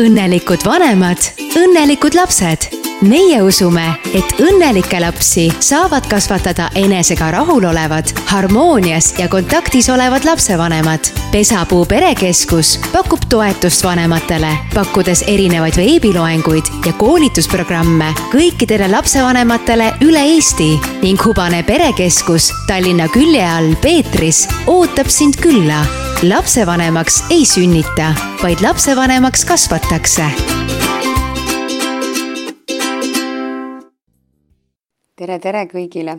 [0.00, 2.79] õnnelikud vanemad, õnnelikud lapsed.
[3.02, 11.00] Meie usume, et õnnelikke lapsi saavad kasvatada enesega rahulolevad, harmoonias ja kontaktis olevad lapsevanemad.
[11.32, 20.72] pesapuu perekeskus pakub toetust vanematele, pakkudes erinevaid veebiloenguid ja koolitusprogramme kõikidele lapsevanematele üle Eesti
[21.02, 25.84] ning Hubane perekeskus Tallinna külje all Peetris ootab sind külla
[26.22, 30.79] lapsevanemaks ei sünnita, vaid lapsevanemaks kasvatakse.
[35.20, 36.18] Tere, tere kõigile.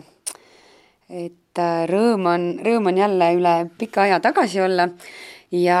[1.10, 4.86] et äh, rõõm on, rõõm on jälle üle pika aja tagasi olla
[5.52, 5.80] ja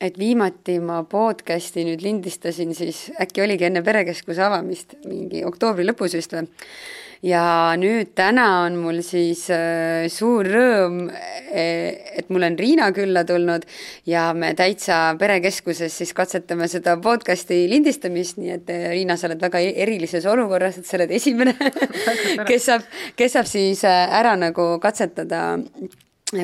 [0.00, 6.14] et viimati ma podcast'i nüüd lindistasin, siis äkki oligi enne perekeskuse avamist, mingi oktoobri lõpus
[6.16, 6.46] vist või
[7.24, 7.44] ja
[7.80, 11.64] nüüd täna on mul siis äh, suur rõõm, e,
[12.20, 13.64] et mul on Riina külla tulnud
[14.08, 19.40] ja me täitsa perekeskuses siis katsetame seda podcast'i lindistamist, nii et äh, Riina, sa oled
[19.42, 21.56] väga e-, erilises olukorras, et sa oled esimene
[22.50, 22.84] kes saab,
[23.16, 25.46] kes saab siis äh, ära nagu katsetada,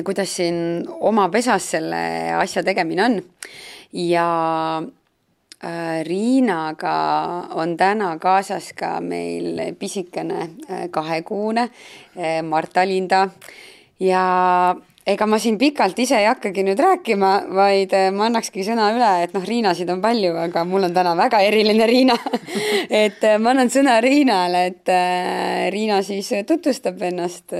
[0.07, 2.01] kuidas siin oma pesas selle
[2.39, 3.21] asja tegemine on.
[3.91, 4.25] Ja
[6.03, 6.93] Riinaga
[7.53, 13.27] on täna kaasas ka meil pisikene äh, kahekuune äh, Marta-Linda
[14.01, 14.23] ja
[15.05, 19.35] ega ma siin pikalt ise ei hakkagi nüüd rääkima, vaid ma annakski sõna üle, et
[19.37, 22.17] noh, Riinasid on palju, aga mul on täna väga eriline Riina
[23.03, 24.93] et ma annan sõna Riinale, et
[25.73, 27.53] Riina siis tutvustab ennast.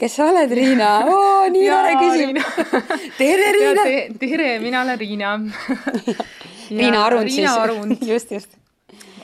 [0.00, 0.90] kes sa oled, Riina?
[1.08, 2.52] oo, nii tore küsimus.
[3.20, 3.88] tere, Riina.
[4.20, 5.32] tere, mina olen Riina
[6.70, 8.08] Riina Arund Riina siis.
[8.12, 8.58] Just, just.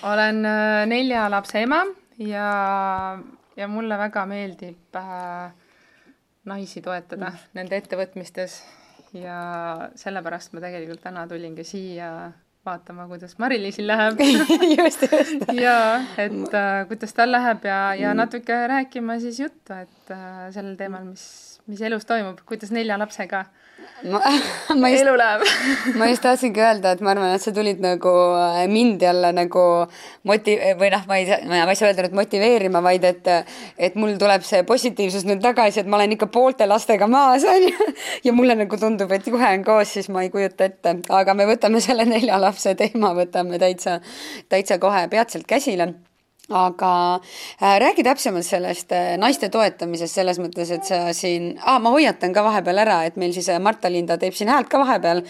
[0.02, 1.82] olen äh, nelja lapse ema
[2.18, 3.18] ja,
[3.56, 5.50] ja mulle väga meeldib äh,
[6.44, 7.44] naisi toetada mm.
[7.58, 8.60] nende ettevõtmistes
[9.14, 9.38] ja
[9.98, 12.10] sellepärast ma tegelikult täna tulingi siia
[12.64, 14.20] vaatama, kuidas Mari-Liisil läheb
[14.78, 15.48] just, just.
[15.66, 15.78] ja
[16.20, 18.22] et äh, kuidas tal läheb ja, ja mm.
[18.22, 23.44] natuke rääkima siis juttu, et äh, sellel teemal, mis, mis elus toimub, kuidas nelja lapsega
[24.04, 24.20] ma,
[24.80, 25.44] ma just, elu läheb?
[26.00, 29.64] ma just tahtsingi öelda, et ma arvan, et sa tulid nagu äh, mind jälle nagu
[30.28, 33.32] moti- või noh, ma ei saa, ma ei saa öelda nüüd motiveerima, vaid et,
[33.88, 37.90] et mul tuleb see positiivsus nüüd tagasi, et ma olen ikka poolte lastega maas, onju.
[38.28, 41.48] ja mulle nagu tundub, et juhe on koos, siis ma ei kujuta ette, aga me
[41.50, 44.00] võtame selle nelja lapse teema, võtame täitsa,
[44.52, 45.94] täitsa kohe peatselt käsile
[46.50, 47.20] aga
[47.62, 52.34] äh, räägi täpsemalt sellest äh, naiste toetamisest selles mõttes, et sa siin ah,, ma hoiatan
[52.36, 55.22] ka vahepeal ära, et meil siis äh, Marta-Linda teeb siin häält ka vahepeal.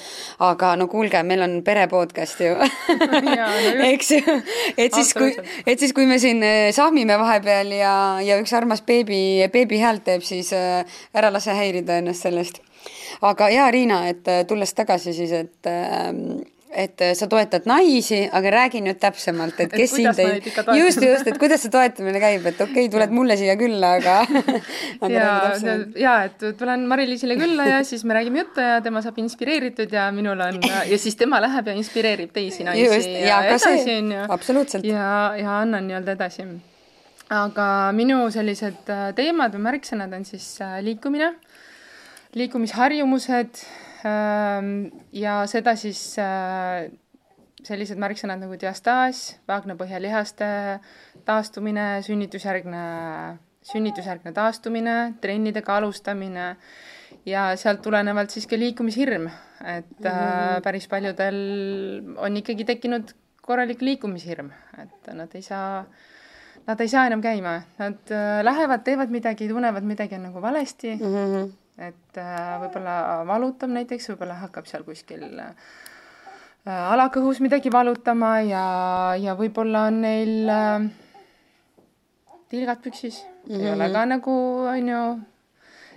[0.43, 2.57] aga no kuulge, meil on pere podcast ju
[3.79, 4.39] no eks ju,
[4.77, 5.31] et siis kui,
[5.67, 7.95] et siis kui me siin äh, sahmime vahepeal ja,
[8.25, 10.83] ja üks armas beebi, beebi häält teeb, siis äh,
[11.15, 12.59] ära lase häirida ennast sellest.
[13.23, 16.11] aga ja Riina, et äh, tulles tagasi siis, et äh,
[16.75, 20.41] et äh, sa toetad naisi, aga räägi nüüd täpsemalt, et kes et sind ei,
[20.81, 24.17] just, just, et kuidas see toetamine käib, et okei okay,, tuled mulle siia külla, aga,
[25.05, 29.19] aga ja, ja et tulen Mari-Liisile külla ja siis me räägime juttu ja tema saab
[29.23, 33.41] inspireeritud ja minul on ja siis tema läheb ja inspireerib teisi naisi just, ja, ja
[33.55, 34.27] edasi onju.
[34.35, 34.89] absoluutselt.
[34.89, 35.09] ja,
[35.39, 36.49] ja annan nii-öelda edasi.
[37.35, 41.35] aga minu sellised äh, teemad või märksõnad on siis äh, liikumine,
[42.35, 43.63] liikumisharjumused
[44.05, 46.01] ja seda siis
[47.65, 50.49] sellised märksõnad nagu diastaas, vaagnapõhjalihaste
[51.25, 52.85] taastumine, sünnitusjärgne,
[53.65, 56.49] sünnitusjärgne taastumine, trennidega alustamine
[57.29, 59.29] ja sealt tulenevalt siis ka liikumishirm,
[59.65, 60.63] et mm -hmm.
[60.63, 61.39] päris paljudel
[62.17, 65.85] on ikkagi tekkinud korralik liikumishirm, et nad ei saa,
[66.67, 70.97] nad ei saa enam käima, nad äh, lähevad, teevad midagi, tunnevad midagi on nagu valesti
[70.97, 71.01] mm.
[71.01, 75.55] -hmm et äh, võib-olla valutab näiteks, võib-olla hakkab seal kuskil äh,
[76.71, 78.67] alakõhus midagi valutama ja,
[79.19, 80.87] ja võib-olla on neil äh,
[82.53, 83.63] tilgad püksis mm, -hmm.
[83.63, 84.35] ei ole ka nagu,
[84.71, 85.01] on ju,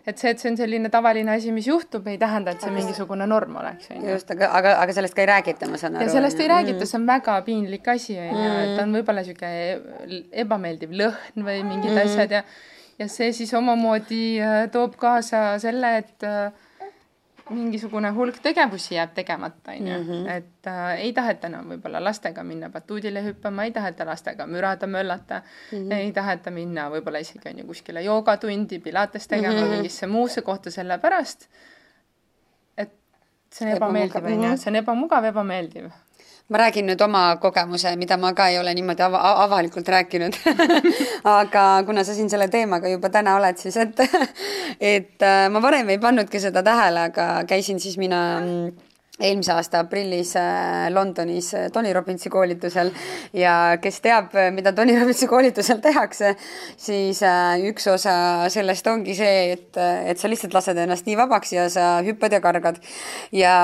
[0.07, 2.79] et see, et see on selline tavaline asi, mis juhtub, ei tähenda, et see aga
[2.79, 4.15] mingisugune norm oleks, on ju.
[4.15, 6.07] just, aga, aga, aga sellest ka ei räägita, ma saan aru.
[6.07, 10.25] ja sellest ei räägita, see on väga piinlik asi, on ju, et on võib-olla niisugune
[10.45, 12.17] ebameeldiv lõhn või mingid mm -hmm.
[12.17, 12.43] asjad ja
[12.99, 16.51] ja see siis omamoodi äh, toob kaasa selle, et äh,
[17.49, 19.99] mingisugune hulk tegevusi jääb tegemata, onju.
[19.99, 20.27] Mhm.
[20.33, 25.41] et äh, ei taheta enam võib-olla lastega minna batuudile hüppama, ei taheta lastega mürada, möllata
[25.41, 25.93] mm, -hmm.
[25.93, 29.75] ei taheta minna võib-olla isegi onju kuskile joogatundi, pilates tegema mm, -hmm.
[29.77, 31.47] mingisse muusse kohta, sellepärast
[32.77, 32.93] et
[33.53, 35.89] see on ebameeldiv, onju, see on ebamugav, ebameeldiv
[36.47, 40.37] ma räägin nüüd oma kogemuse, mida ma ka ei ole niimoodi ava avalikult rääkinud
[41.37, 43.99] aga kuna sa siin selle teemaga juba täna oled, siis et,
[44.95, 48.21] et äh, ma varem ei pannudki seda tähele, aga käisin siis mina
[49.17, 52.93] eelmise aasta aprillis äh, Londonis äh, Tony Robbinsi koolitusel
[53.35, 56.31] ja kes teab, mida Tony Robbinsi koolitusel tehakse,
[56.79, 57.19] siis
[57.67, 58.15] üks osa
[58.53, 62.41] sellest ongi see, et, et sa lihtsalt lased ennast nii vabaks ja sa hüppad ja
[62.45, 62.79] kargad.
[63.35, 63.57] ja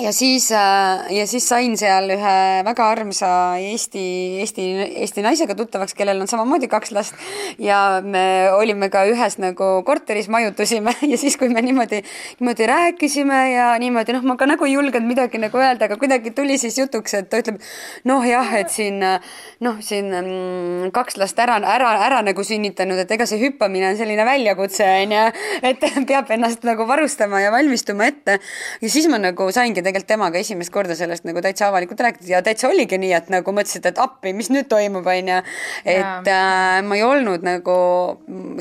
[0.00, 2.34] ja siis, äh, ja siis sain seal ühe
[2.66, 3.28] väga armsa
[3.62, 4.02] Eesti,
[4.42, 4.64] Eesti,
[5.04, 7.14] Eesti naisega tuttavaks, kellel on samamoodi kaks last.
[7.62, 10.96] Ja me olime ka ühes nagu korteris, majutusime.
[11.14, 12.00] Ja siis, kui me niimoodi,
[12.40, 16.32] niimoodi rääkisime ja niimoodi, noh, ma ka nagu ei julgenud midagi nagu öelda, aga kuidagi
[16.34, 17.60] tuli siis jutuks, et ta ütleb,
[18.08, 23.14] noh jah, et siin noh, siin mm, kaks last ära, ära, ära nagu sünnitanud, et
[23.14, 25.22] ega see hüppamine on selline väljakutse, on ju,
[25.70, 28.40] et peab ennast nagu varustama ja valmistuma ette.
[28.80, 32.42] ja siis ma nagu saingi tegelikult temaga esimest korda sellest nagu täitsa avalikult rääkinud ja
[32.44, 35.40] täitsa oligi nii, et nagu mõtlesid, et appi, mis nüüd toimub, onju.
[35.84, 37.76] et äh, ma ei olnud nagu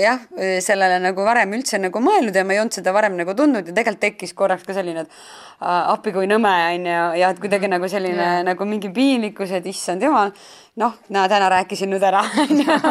[0.02, 0.22] jah,
[0.64, 3.76] sellele nagu varem üldse nagu mõelnud ja ma ei olnud seda varem nagu tundnud ja
[3.76, 5.12] tegelikult tekkis korraks ka selline, et
[5.64, 8.44] äh, appi kui nõme onju ja et kuidagi nagu selline ja.
[8.46, 10.34] nagu mingi piinlikkus, et issand jumal
[10.76, 12.24] noh, näe, täna rääkisin nüüd ära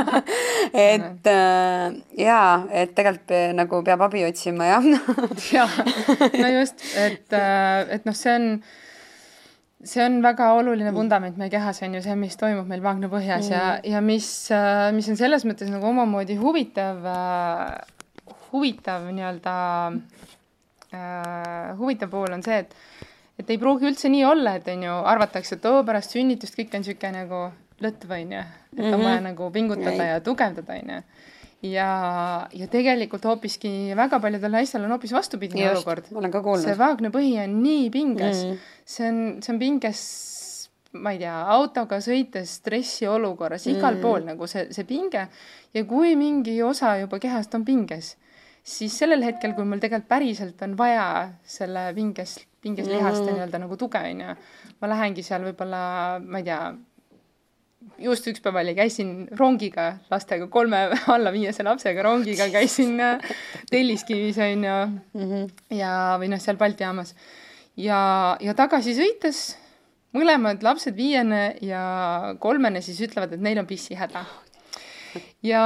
[0.91, 4.87] et äh, jaa, et tegelikult nagu peab abi otsima, jah.
[5.51, 5.75] Jah,
[6.39, 8.47] no just, et, äh, et noh, see on,
[9.83, 13.49] see on väga oluline vundament meie kehas, on ju see, mis toimub meil vaagna põhjas
[13.49, 13.57] mm.
[13.57, 19.57] ja, ja mis, äh, mis on selles mõttes nagu omamoodi huvitav, äh, huvitav nii-öelda
[20.93, 22.79] äh,, huvitav pool on see, et
[23.41, 26.77] et ei pruugi üldse nii olla, et on ju, arvatakse, et oo, pärast sünnitust kõik
[26.77, 27.39] on niisugune nagu
[27.83, 28.43] lõtv, on ju,
[28.77, 29.05] et on -hmm.
[29.05, 31.03] vaja nagu pingutada ja tugevdada, on ju.
[31.73, 36.11] ja, ja tegelikult hoopiski väga paljudel naistel on hoopis vastupidine olukord.
[36.11, 36.65] ma olen ka kuulnud.
[36.65, 38.59] see vaagne põhi on nii pinges mm, -hmm.
[38.85, 40.01] see on, see on pinges
[40.93, 44.03] ma ei tea, autoga sõites stressiolukorras, igal mm.
[44.05, 45.27] pool nagu see, see pinge
[45.75, 48.17] ja kui mingi osa juba kehast on pinges,
[48.63, 51.07] siis sellel hetkel, kui mul tegelikult päriselt on vaja
[51.49, 53.39] selle pinges, pinges lihaste mm.
[53.39, 54.37] nii-öelda nagu tuge, onju,
[54.81, 55.83] ma lähengi seal võib-olla,
[56.21, 56.61] ma ei tea,
[58.03, 60.85] just üks päev oli, käisin rongiga lastega, kolme
[61.15, 63.35] alla viiese lapsega rongiga käisin äh,
[63.71, 64.77] Telliskivis onju
[65.15, 65.51] mm -hmm.
[65.79, 67.15] ja, või noh, seal Balti jaamas.
[67.77, 69.43] ja, ja tagasi sõites
[70.13, 74.25] mõlemad lapsed, viiene ja kolmene siis ütlevad, et neil on pissihäda.
[75.43, 75.63] ja,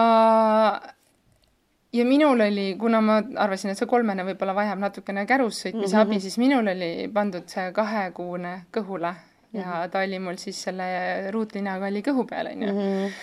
[1.93, 6.01] ja minul oli, kuna ma arvasin, et see kolmene võib-olla vajab natukene kärus sõitmise mm
[6.01, 6.07] -hmm.
[6.07, 9.15] abi, siis minul oli pandud see kahekuune kõhule
[9.57, 9.91] ja -hmm.
[9.91, 13.19] ta oli mul siis selle ruutlinaga oli kõhu peal, onju mhm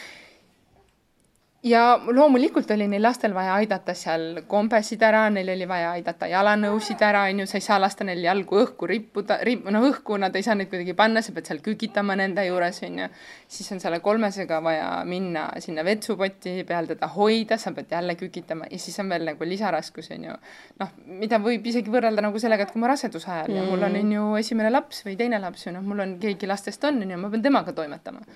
[1.64, 7.02] ja loomulikult oli neil lastel vaja aidata seal kombesid ära, neil oli vaja aidata jalanõusid
[7.06, 10.44] ära, onju, sa ei saa lasta neil jalgu õhku rippuda, rip-, no õhku nad ei
[10.44, 13.08] saa neid kuidagi panna, sa pead seal kükitama nende juures, onju.
[13.48, 18.68] siis on selle kolmesega vaja minna sinna vetsupoti peal teda hoida, sa pead jälle kükitama
[18.72, 20.36] ja siis on veel nagu lisaraskus, onju.
[20.84, 20.92] noh,
[21.24, 24.04] mida võib isegi võrrelda nagu sellega, et kui ma raseduse ajal ja mul on, mm.
[24.04, 27.32] onju, esimene laps või teine laps või noh, mul on keegi lastest on, onju, ma
[27.32, 28.28] pean temaga toimetama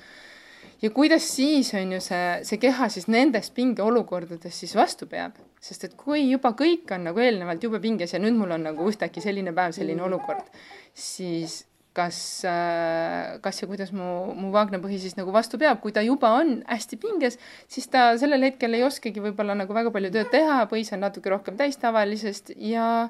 [0.82, 5.88] ja kuidas siis on ju see, see keha siis nendes pingeolukordades siis vastu peab, sest
[5.88, 9.24] et kui juba kõik on nagu eelnevalt jube pinges ja nüüd mul on nagu ühtäkki
[9.24, 10.08] selline päev, selline mm.
[10.10, 10.62] olukord,
[10.94, 11.64] siis
[11.98, 16.36] kas, äh, kas ja kuidas mu, mu vaagnapõhi siis nagu vastu peab, kui ta juba
[16.38, 17.40] on hästi pinges,
[17.72, 21.34] siis ta sellel hetkel ei oskagi võib-olla nagu väga palju tööd teha, põis on natuke
[21.34, 23.08] rohkem täis tavalisest ja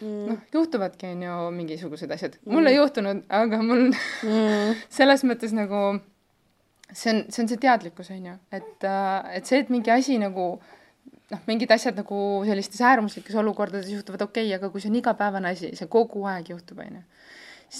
[0.00, 0.24] mm.
[0.30, 2.40] noh, juhtuvadki on ju mingisugused asjad.
[2.48, 2.72] mul mm.
[2.72, 4.82] ei juhtunud, aga mul mm.
[5.00, 5.84] selles mõttes nagu
[6.94, 10.18] see on, see on see teadlikkus, on ju, et, äh, et see, et mingi asi
[10.22, 10.54] nagu
[11.32, 15.54] noh, mingid asjad nagu sellistes äärmuslikes olukordades juhtuvad, okei okay,, aga kui see on igapäevane
[15.54, 17.02] asi, see kogu aeg juhtub, on ju,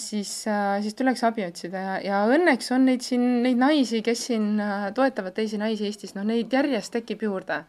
[0.01, 4.27] siis, äh, siis tuleks abi otsida ja, ja õnneks on neid siin, neid naisi, kes
[4.31, 7.65] siin äh, toetavad teisi naisi Eestis, noh, neid järjest tekib juurde.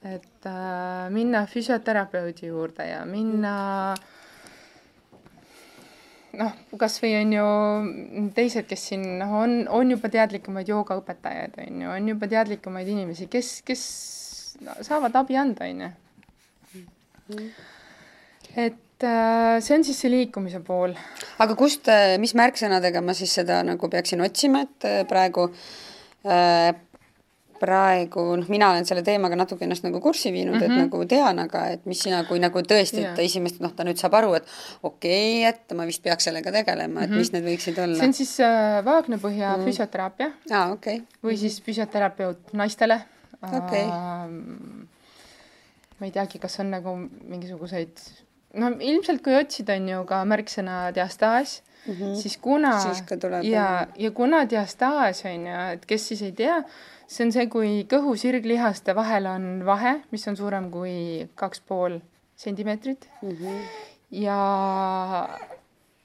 [0.00, 3.52] et äh, minna füsioterapeudi juurde ja minna
[3.92, 4.19] mm
[6.38, 7.46] noh, kasvõi on ju
[8.36, 13.28] teised, kes siin noh, on, on juba teadlikumaid joogaõpetajaid, on ju, on juba teadlikumaid inimesi,
[13.32, 13.82] kes, kes
[14.86, 15.90] saavad abi anda, on ju.
[18.58, 20.94] et äh, see on siis see liikumise pool.
[21.38, 25.48] aga kust, äh, mis märksõnadega ma siis seda nagu peaksin otsima, et äh, praegu
[26.26, 26.72] äh,
[27.60, 30.64] praegu noh, mina olen selle teemaga natuke ennast nagu kurssi viinud mm, -hmm.
[30.64, 30.80] et mhm.
[30.86, 34.00] nagu tean, aga et mis sina, kui nagu tõesti, et ta esimest, noh, ta nüüd
[34.00, 34.48] saab aru, et
[34.82, 37.18] okei okay,, et ma vist peaks sellega tegelema, et mm -hmm.
[37.18, 37.98] mis need võiksid olla?
[38.00, 39.64] see on siis äh, vaagnapõhja mm -hmm.
[39.70, 40.72] füsioteraapia ah,.
[40.72, 41.02] Okay.
[41.24, 43.00] või siis füsioterapeut naistele
[43.42, 43.86] okay..
[45.98, 47.98] ma ei teagi, kas on nagu mingisuguseid,
[48.54, 52.14] no ilmselt kui otsida, on ju ka märksõna diastaas Mm -hmm.
[52.14, 53.04] siis kuna siis
[53.42, 56.62] ja, ja kuna diastaas on ju, et kes siis ei tea,
[57.10, 61.98] see on see, kui kõhu sirglihaste vahel on vahe, mis on suurem kui kaks pool
[62.38, 63.30] sentimeetrit mm.
[63.30, 63.62] -hmm.
[64.22, 64.40] ja,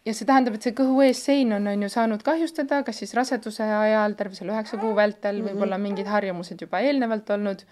[0.05, 3.63] ja see tähendab, et see kõhu eessein on, on ju saanud kahjustada, kas siis raseduse
[3.63, 5.51] ajal, terve selle üheksa kuu vältel mm -hmm.
[5.51, 7.65] võib-olla mingid harjumused juba eelnevalt olnud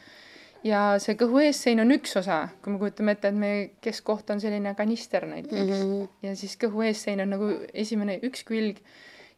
[0.63, 4.42] ja see kõhu eessein on üks osa, kui me kujutame ette, et meie keskkoht on
[4.44, 6.08] selline kanister näiteks mm -hmm.
[6.22, 8.80] ja siis kõhu eessein on nagu esimene üks külg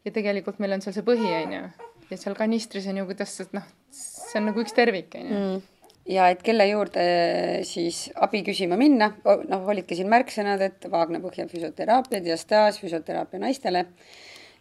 [0.04, 1.62] ja tegelikult meil on seal see põhi, on ju.
[2.10, 3.66] ja seal kanistris on ju, kuidas, noh,
[4.26, 5.64] see on nagu üks tervik, on ju mm
[6.10, 7.02] ja et kelle juurde
[7.66, 13.86] siis abi küsima minna, noh, olidki siin märksõnad, et Vaagna põhja füsioteraapia, diastaas, füsioteraapia naistele.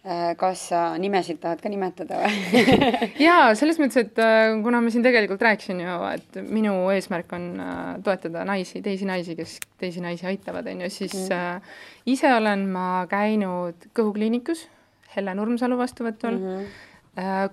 [0.05, 2.59] Äh, kas sa nimesid tahad ka nimetada või
[3.25, 7.47] jaa, selles mõttes, et äh, kuna ma siin tegelikult rääkisin ju, et minu eesmärk on
[7.57, 11.65] äh, toetada naisi, teisi naisi, kes teisi naisi aitavad, on ju, siis mm.
[12.13, 14.67] ise olen ma käinud kõhukliinikus
[15.15, 16.53] Helle Nurmsalu vastuvõtul mm.
[16.53, 16.93] -hmm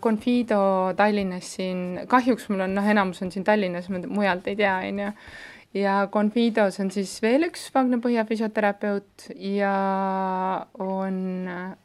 [0.03, 4.73] Confido Tallinnas siin, kahjuks mul on noh, enamus on siin Tallinnas, ma mujalt ei tea,
[4.89, 5.11] on ju,
[5.79, 9.75] ja Confidos on siis veel üks Vagne Põhja füsioterapeut ja
[10.83, 11.21] on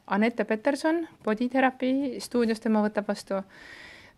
[0.06, 3.44] Anette Peterson, Body Therapy stuudios, tema võtab vastu.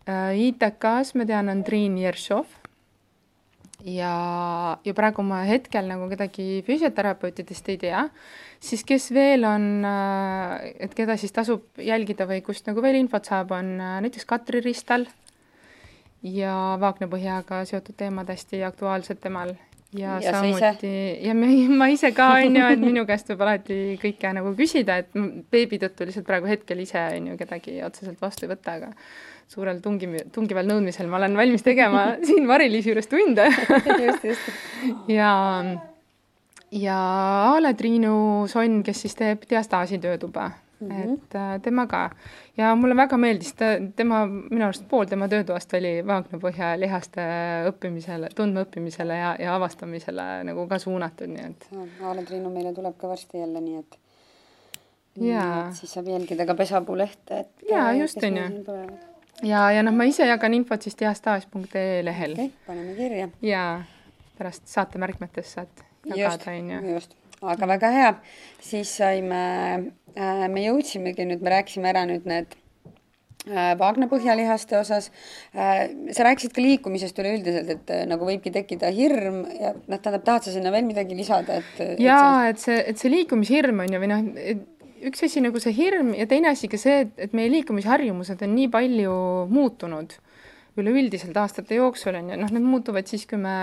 [0.09, 2.60] Äh, ITK-s ma tean, on Triin Jeršov
[3.85, 8.05] ja, ja praegu ma hetkel nagu kedagi füsioterapeutidest ei tea
[8.61, 13.27] siis kes veel on, äh, et keda siis tasub jälgida või kust nagu veel infot
[13.27, 15.07] saab, on äh, näiteks Katri Ristal
[16.21, 19.55] ja Vaagna põhjaga seotud teemad hästi aktuaalsed temal.
[19.97, 20.93] ja, ja samuti,
[21.25, 21.49] ja me,
[21.81, 25.11] ma ise ka, on ju, et minu käest võib alati kõike nagu küsida, et
[25.51, 28.93] beebi tõttu lihtsalt praegu hetkel ise, on ju, kedagi otseselt vastu ei võta, aga
[29.51, 34.51] suurel tungi, tungival nõudmisel ma olen valmis tegema siin Mari-Liisi juures tunde just, just.
[35.11, 35.31] ja
[36.71, 36.97] ja
[37.51, 41.13] Aale Triinu Sonn, kes siis teeb diastaasi töötuba mm, -hmm.
[41.13, 42.09] et äh, tema ka.
[42.57, 43.65] ja mulle väga meeldis ta,
[43.95, 47.27] tema, minu arust pool tema töötoast oli vaagnapõhja lihaste
[47.71, 51.69] õppimisele, tundmaõppimisele ja, ja avastamisele nagu ka suunatud, nii et.
[52.01, 53.99] Aale Triinu meile tuleb ka varsti jälle, nii et.
[55.27, 55.71] jaa.
[55.73, 57.69] siis saab jälgida ka Pesapuu lehte, et.
[57.69, 59.10] jaa, just, on ju
[59.43, 62.35] ja, ja noh, ma ise jagan infot siis diastaas.ee lehel.
[62.37, 63.29] okay,, paneme kirja.
[63.45, 63.73] jaa,
[64.37, 66.95] pärast saate märkmetest saate jagada, on ju.
[66.95, 68.15] just, aga väga hea,
[68.63, 69.43] siis saime
[70.15, 72.57] äh,, me jõudsimegi nüüd, me rääkisime ära nüüd need
[73.49, 75.11] äh, Vaagna põhjalihaste osas
[75.53, 75.87] äh,.
[76.13, 80.47] sa rääkisid ka liikumisest üleüldiselt, et äh, nagu võibki tekkida hirm ja noh, tähendab, tahad
[80.47, 81.97] sa sinna veel midagi lisada, et?
[82.01, 84.29] jaa, et see, et see liikumishirm on ju, või noh,
[85.09, 88.55] üks asi nagu see hirm ja teine asi ka see, et, et meie liikumisharjumused on
[88.57, 89.15] nii palju
[89.51, 90.17] muutunud
[90.79, 93.55] üleüldiselt aastate jooksul on ju, noh, need muutuvad siis, kui me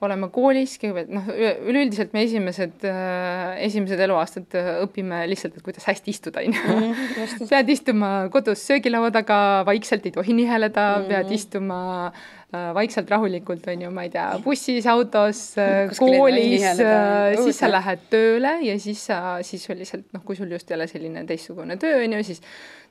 [0.00, 1.26] olema koolis, kõigepealt noh,
[1.68, 6.76] üleüldiselt me esimesed äh,, esimesed eluaastad äh, õpime lihtsalt, et kuidas hästi istuda, on ju.
[6.76, 11.10] Mhm, pead istuma kodus söögilaua taga, vaikselt ei tohi niheleda mm, -hmm.
[11.10, 17.36] pead istuma äh, vaikselt rahulikult, on ju, ma ei tea, bussis, autos äh,, koolis, äh,
[17.38, 21.22] siis sa lähed tööle ja siis sa sisuliselt noh, kui sul just ei ole selline
[21.28, 22.42] teistsugune töö, on ju, siis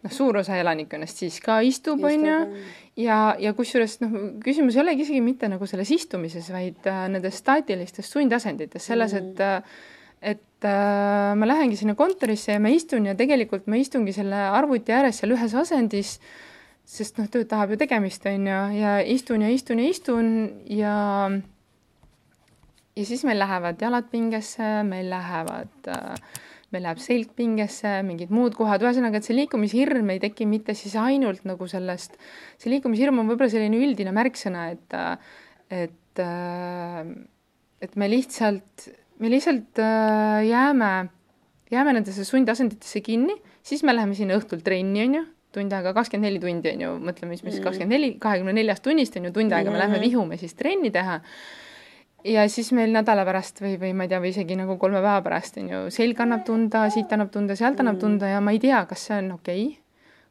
[0.05, 2.39] noh, suur osa elanikkonnast siis ka istub, on ju,
[3.03, 7.41] ja, ja kusjuures noh, küsimus ei olegi isegi mitte nagu selles istumises, vaid äh, nendes
[7.43, 9.87] staatilistes sundasendites, selles mm., et äh,
[10.19, 14.91] et äh, ma lähengi sinna kontorisse ja ma istun ja tegelikult ma istungi selle arvuti
[14.91, 16.17] ääres seal ühes asendis,
[16.89, 20.29] sest noh, tööd tahab ju tegemist, on ju, ja istun ja istun ja istun
[20.73, 20.97] ja
[22.97, 26.31] ja siis meil lähevad jalad pingesse, meil lähevad äh,
[26.73, 30.95] meil läheb selg pingesse, mingid muud kohad, ühesõnaga, et see liikumishirm ei teki mitte siis
[31.01, 32.17] ainult nagu sellest,
[32.61, 34.97] see liikumishirm on võib-olla selline üldine märksõna, et,
[35.73, 36.21] et,
[37.85, 40.91] et me lihtsalt, me lihtsalt jääme,
[41.73, 45.25] jääme nendesse sundasenditesse kinni, siis me läheme sinna õhtul trenni, on ju,
[45.55, 47.65] tund aega, kakskümmend neli tundi on ju, mõtleme siis, mis mm.
[47.65, 50.05] kakskümmend neli, kahekümne neljast tunnist on ju, tund aega me läheme mm.
[50.05, 51.19] vihume siis trenni teha
[52.27, 55.19] ja siis meil nädala pärast või, või ma ei tea, või isegi nagu kolme päeva
[55.25, 58.05] pärast on ju, selg annab tunda, siit annab tunda, sealt annab mm.
[58.05, 59.77] tunda ja ma ei tea, kas see on okei okay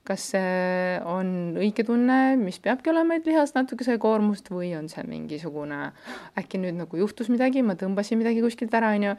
[0.09, 4.89] kas see on õige tunne, mis peabki olema, et lihas natuke sai koormust või on
[4.89, 5.91] see mingisugune,
[6.39, 9.15] äkki nüüd nagu juhtus midagi, ma tõmbasin midagi kuskilt ära, on ju,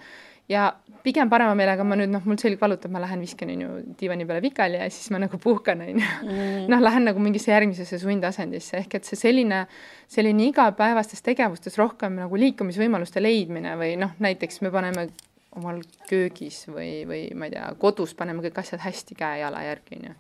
[0.50, 0.70] ja
[1.04, 4.28] pigem parema meelega ma nüüd noh, mul selg valutab, ma lähen viskan on ju diivani
[4.28, 6.10] peale pikali ja siis ma nagu puhkan on ju.
[6.26, 6.68] Mm.
[6.72, 9.64] noh, lähen nagu mingisse järgmisesse sundasendisse ehk et see selline,
[10.12, 15.10] selline igapäevastes tegevustes rohkem nagu liikumisvõimaluste leidmine või noh, näiteks me paneme
[15.58, 20.10] omal köögis või, või ma ei tea, kodus paneme kõik asjad hästi käe-jala järgi on
[20.12, 20.18] ju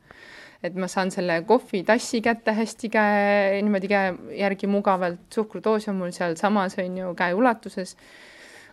[0.63, 4.09] et ma saan selle kohvitassi kätte hästi käe, niimoodi käe
[4.41, 7.95] järgi mugavalt, suhkrudoos on mul sealsamas, on ju, käe ulatuses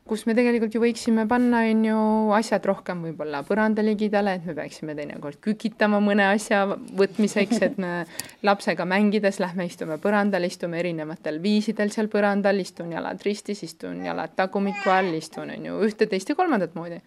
[0.07, 2.01] kus me tegelikult ju võiksime panna, on ju,
[2.37, 8.05] asjad rohkem võib-olla põranda ligidale, et me peaksime teinekord kükitama mõne asja võtmiseks, et me
[8.47, 14.37] lapsega mängides lähme istume põrandal, istume erinevatel viisidel seal põrandal, istun jalad ristis, istun jalad
[14.39, 17.01] tagumiku all, istun, on ju, ühte, teist ja kolmandat moodi.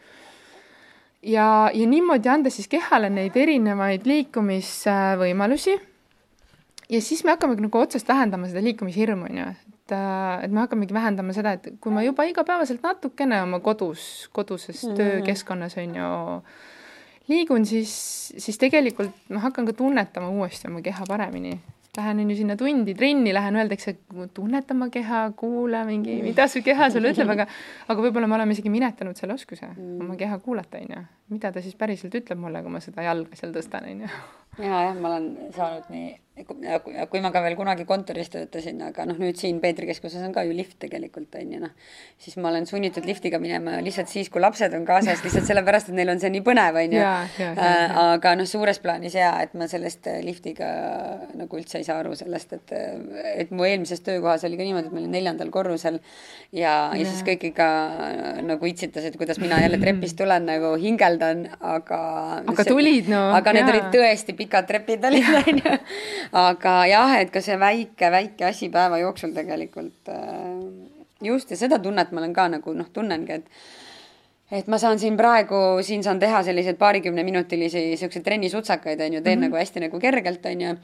[1.23, 5.79] ja, ja niimoodi anda siis kehale neid erinevaid liikumisvõimalusi.
[6.89, 9.49] ja siis me hakkamegi nagu otsast vähendama seda liikumishirmu, on ju,
[9.89, 14.29] et, äh, et me hakkamegi vähendama seda, et kui ma juba igapäevaselt natukene oma kodus,
[14.31, 14.97] koduses mm -hmm.
[14.97, 16.43] töökeskkonnas on ju
[17.27, 21.59] liigun, siis, siis tegelikult ma hakkan ka tunnetama uuesti oma keha paremini
[21.97, 23.95] lähen on ju sinna tundi trenni, lähen, öeldakse,
[24.33, 27.47] tunneta oma keha, kuula mingi, mida su keha sulle ütleb, aga
[27.87, 30.01] aga võib-olla me oleme isegi minetanud selle oskuse mm.
[30.05, 31.03] oma keha kuulata, on ju.
[31.29, 34.11] mida ta siis päriselt ütleb mulle, kui ma seda jalga seal tõstan, on ju.
[34.59, 36.09] Ja jah, ma olen saanud nii
[36.47, 40.43] kui ma ka veel kunagi kontoris töötasin, aga noh, nüüd siin Peetri keskuses on ka
[40.47, 41.73] ju lift tegelikult on ju noh,
[42.21, 45.97] siis ma olen sunnitud liftiga minema lihtsalt siis, kui lapsed on kaasas, lihtsalt sellepärast, et
[45.99, 47.03] neil on see nii põnev, on ju.
[47.49, 50.69] Äh, aga noh, suures plaanis jaa, et ma sellest äh, liftiga
[51.39, 54.91] nagu üldse ei saa aru sellest, et, äh, et mu eelmises töökohas oli ka niimoodi,
[54.91, 55.99] et ma olin neljandal korrusel
[56.55, 57.69] ja, ja siis kõik ikka
[58.47, 62.01] nagu itsitasid, kuidas mina jälle trepist tulen nagu hingeldan, aga.
[62.45, 63.25] aga see, tulid no.
[63.35, 65.75] aga need olid tõesti pikad trepid olid onju
[66.43, 70.89] aga jah, et ka see väike, väike asi päeva jooksul tegelikult äh,
[71.21, 75.17] just ja seda tunnet ma olen ka nagu noh, tunnengi, et et ma saan siin
[75.17, 79.49] praegu, siin saan teha selliseid paarikümneminutilisi siukseid trennisutsakaid, on ju, teen mm -hmm.
[79.49, 80.75] nagu hästi nagu kergelt, on ju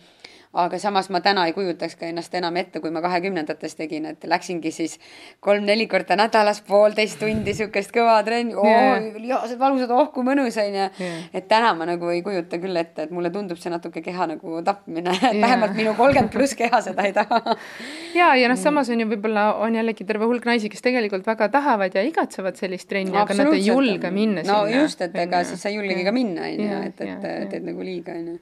[0.55, 4.23] aga samas ma täna ei kujutaks ka ennast enam ette, kui ma kahekümnendates tegin, et
[4.29, 4.95] läksingi siis
[5.43, 10.57] kolm-neli korda nädalas poolteist tundi siukest kõva trenni oh, yeah., lihased valusad, oh kui mõnus
[10.61, 11.19] onju yeah..
[11.35, 14.61] et täna ma nagu ei kujuta küll ette, et mulle tundub see natuke keha nagu
[14.65, 17.57] tapmine yeah., vähemalt minu kolmkümmend pluss keha seda ei taha.
[18.19, 21.49] ja, ja noh, samas on ju võib-olla on jällegi terve hulk naisi, kes tegelikult väga
[21.53, 24.79] tahavad ja igatsevad sellist trenni, aga nad ei julge minna no, sinna.
[24.79, 27.83] no just, et ega siis sa ei julgegi ka minna onju, et, et teed nagu
[27.83, 28.39] liiga onju.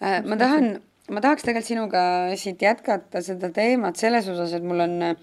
[0.00, 0.78] Äh, ma tahan
[1.10, 2.02] ma tahaks tegelikult sinuga
[2.38, 5.16] siit jätkata seda teemat selles osas, et mul on äh,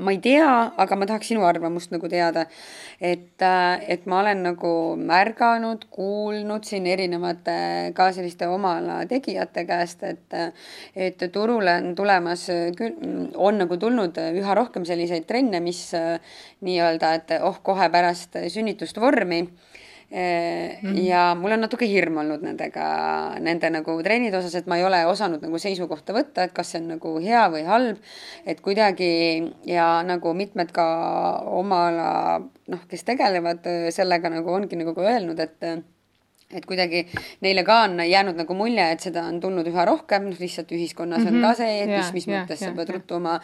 [0.00, 0.46] ma ei tea,
[0.80, 2.46] aga ma tahaks sinu arvamust nagu teada,
[3.00, 9.66] et, äh, et ma olen nagu märganud, kuulnud siin erinevate ka selliste oma ala tegijate
[9.68, 10.38] käest, et,
[10.96, 12.46] et turule on tulemas
[12.78, 12.96] küll,
[13.36, 16.16] on nagu tulnud üha rohkem selliseid trenne, mis äh,
[16.64, 19.44] nii-öelda, et oh, kohe pärast sünnitust vormi.
[20.10, 22.86] Ja mul on natuke hirm olnud nendega,
[23.42, 26.80] nende nagu trennide osas, et ma ei ole osanud nagu seisukohta võtta, et kas see
[26.82, 28.02] on nagu hea või halb.
[28.46, 29.12] et kuidagi
[29.68, 30.86] ja nagu mitmed ka
[31.60, 35.70] oma ala noh, kes tegelevad sellega nagu ongi nagu ka öelnud, et
[36.54, 37.04] et kuidagi
[37.44, 41.22] neile ka on jäänud nagu mulje, et seda on tulnud üha rohkem, noh lihtsalt ühiskonnas
[41.22, 41.44] mm -hmm.
[41.44, 42.94] on ka see, et mis, mis ja, mõttes ja, sa pead ja.
[42.94, 43.36] ruttu oma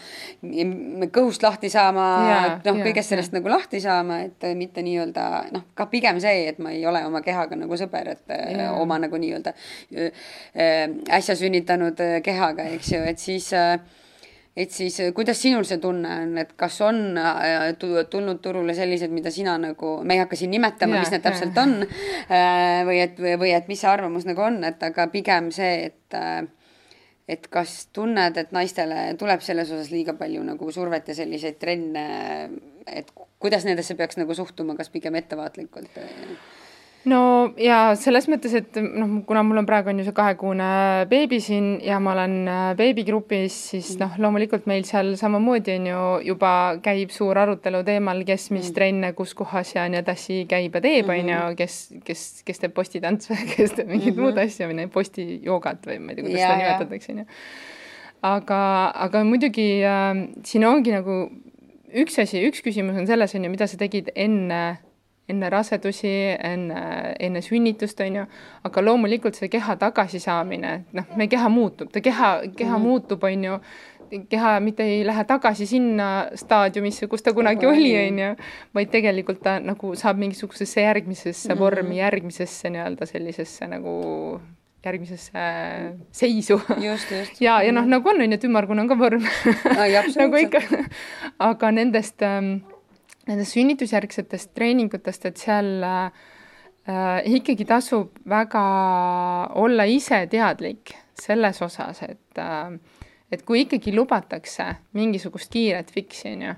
[1.18, 2.06] kõhust lahti saama,
[2.64, 3.38] noh, kõigest sellest ja.
[3.38, 7.22] nagu lahti saama, et mitte nii-öelda noh, ka pigem see, et ma ei ole oma
[7.22, 8.72] kehaga nagu sõber, et ja.
[8.72, 9.54] oma nagu nii-öelda
[11.20, 13.78] äsja sünnitanud kehaga, eks ju, et siis äh,
[14.56, 17.68] et siis äh, kuidas sinul see tunne on, et kas on äh,
[18.10, 21.82] tulnud turule sellised, mida sina nagu, me ei hakka siin nimetama, mis need täpselt on,
[21.84, 26.20] äh, või et, või et mis see arvamus nagu on, et aga pigem see, et
[27.26, 32.04] et kas tunned, et naistele tuleb selles osas liiga palju nagu survet ja selliseid trenne,
[32.86, 33.10] et
[33.42, 35.98] kuidas nendesse peaks nagu suhtuma, kas pigem ettevaatlikult?
[37.10, 37.20] No
[37.60, 40.68] ja selles mõttes, et noh, kuna mul on praegu on ju see kahekuune
[41.10, 46.02] beebi siin ja ma olen äh, beebigrupis, siis noh, loomulikult meil seal samamoodi on ju
[46.32, 46.52] juba
[46.84, 48.76] käib suur arutelu teemal, kes mis mm.
[48.78, 51.58] trenne kus kohas ja nii edasi käib ja teeb, on ju, mm-hmm.
[51.60, 54.26] kes, kes, kes teeb postitantse, kes teeb mingeid mm -hmm.
[54.26, 57.28] muud asju või postijoogat või ma ei tea, kuidas ja, seda nimetatakse, on ju.
[58.34, 58.62] aga,
[59.06, 61.20] aga muidugi äh, siin ongi nagu
[61.94, 64.78] üks asi, üks küsimus on selles, on ju, mida sa tegid enne
[65.28, 66.80] enne rasedusi, enne,
[67.20, 68.24] enne sünnitust, on ju,
[68.68, 72.86] aga loomulikult see keha tagasisaamine, noh, meie keha muutub, ta keha, keha mm.
[72.86, 73.58] muutub, on ju,
[74.30, 78.28] keha mitte ei lähe tagasi sinna staadiumisse, kus ta kunagi oli, on ju,
[78.78, 83.96] vaid tegelikult ta nagu saab mingisugusesse järgmisesse mm vormi, järgmisesse nii-öelda sellisesse nagu
[84.86, 85.44] järgmisesse
[86.12, 86.60] seisu.
[87.46, 89.24] ja, ja noh, nagu on, on ju, et ümmargune on ka vorm.
[90.20, 90.62] Nagu ikka.
[91.42, 92.60] Aga nendest ähm,
[93.26, 96.10] nendest sünnitusjärgsetest treeningutest, et seal äh,
[97.38, 98.66] ikkagi tasub väga
[99.58, 102.78] olla ise teadlik selles osas, et äh,
[103.32, 106.54] et kui ikkagi lubatakse mingisugust kiiret fiksi, on ju,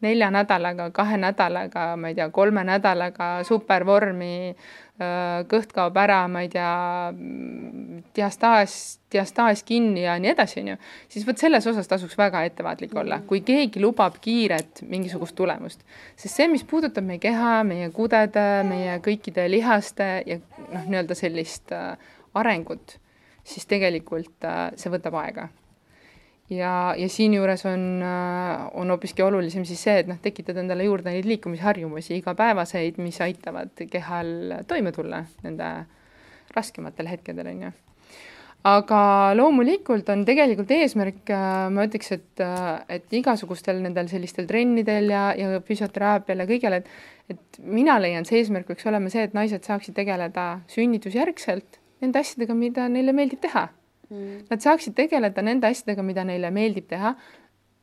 [0.00, 4.54] nelja nädalaga, kahe nädalaga, ma ei tea, kolme nädalaga supervormi,
[5.48, 6.72] kõht kaob ära, ma ei tea,
[8.16, 8.74] diastaas,
[9.12, 10.76] diastaas kinni ja nii edasi, on ju,
[11.12, 13.28] siis vot selles osas tasuks väga ettevaatlik olla, mm.
[13.30, 15.84] kui keegi lubab kiiret mingisugust tulemust.
[16.16, 21.72] sest see, mis puudutab meie keha, meie kudede, meie kõikide lihaste ja noh, nii-öelda sellist
[21.76, 21.94] äh,
[22.34, 22.98] arengut,
[23.44, 25.48] siis tegelikult äh, see võtab aega.
[26.50, 27.84] Ja, ja siinjuures on,
[28.74, 33.84] on hoopiski olulisem siis see, et noh, tekitada endale juurde neid liikumisharjumusi igapäevaseid, mis aitavad
[33.90, 35.70] kehal toime tulla nende
[36.56, 37.72] raskematel hetkedel, on ju.
[38.68, 38.98] Aga
[39.38, 41.30] loomulikult on tegelikult eesmärk,
[41.72, 42.42] ma ütleks, et,
[42.92, 46.92] et igasugustel nendel sellistel trennidel ja, ja füsioteraapial ja kõigel, et
[47.30, 52.56] et mina leian, see eesmärk võiks olema see, et naised saaksid tegeleda sünnitusjärgselt nende asjadega,
[52.58, 53.68] mida neile meeldib teha
[54.10, 54.46] mm..
[54.50, 57.14] Nad saaksid tegeleda nende asjadega, mida neile meeldib teha,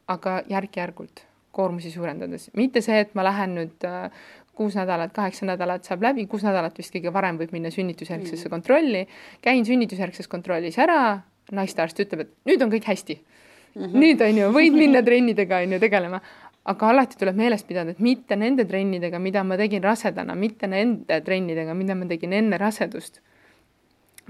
[0.07, 4.11] aga järk-järgult, koormusi suurendades, mitte see, et ma lähen nüüd äh,
[4.57, 8.53] kuus nädalat, kaheksa nädalat saab läbi, kuus nädalat vist kõige varem võib minna sünnitusjärgsesse mm.
[8.53, 9.03] kontrolli,
[9.43, 11.19] käin sünnitusjärgses kontrollis ära,
[11.53, 13.83] naistearst ütleb, et nüüd on kõik hästi mm.
[13.83, 14.01] -hmm.
[14.03, 16.21] nüüd on ju, võid minna trennidega on ju tegelema,
[16.67, 21.21] aga alati tuleb meeles pidada, et mitte nende trennidega, mida ma tegin rasedana, mitte nende
[21.23, 23.21] trennidega, mida ma tegin enne rasedust,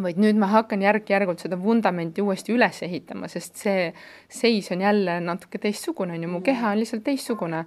[0.04, 3.92] vaid nüüd ma hakkan järk-järgult seda vundamenti uuesti üles ehitama, sest see
[4.30, 7.66] seis on jälle natuke teistsugune, on ju, mu keha on lihtsalt teistsugune.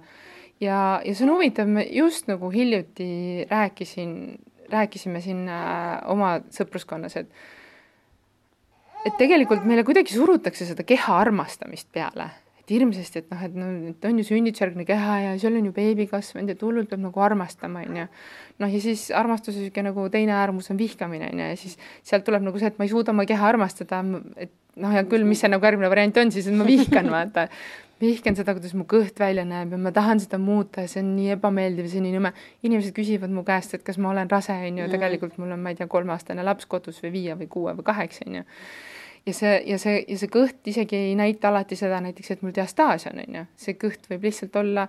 [0.61, 4.13] Ja, ja see on huvitav, me just nagu hiljuti rääkisin,
[4.71, 7.33] rääkisime siin äh, oma sõpruskonnas, et
[9.05, 12.27] et tegelikult meile kuidagi surutakse seda keha armastamist peale,
[12.71, 15.75] et hirmsasti, et noh, et no et on ju sünnitusjärgne keha ja seal on ju
[15.75, 18.07] beebi kasvanud ja hullult peab nagu armastama, on ju.
[18.63, 22.25] noh, ja siis armastuse niisugune nagu teine äärmus on vihkamine, on ju, ja siis sealt
[22.27, 24.01] tuleb nagu see, et ma ei suuda oma keha armastada,
[24.39, 27.47] et noh, hea küll, mis see nagu järgmine variant on siis, et ma vihkan, vaata
[28.01, 31.11] vihkan seda, kuidas mu kõht välja näeb ja ma tahan seda muuta ja see on
[31.17, 32.31] nii ebameeldiv, see on nii nõme.
[32.65, 35.73] inimesed küsivad mu käest, et kas ma olen rase, on ju, tegelikult mul on, ma
[35.73, 38.47] ei tea, kolmeaastane laps kodus või viie või kuue või kaheksa, on ju.
[39.25, 42.55] Ja see, ja see, ja see kõht isegi ei näita alati seda näiteks, et mul
[42.55, 44.87] diastaas on, on ju, see kõht võib lihtsalt olla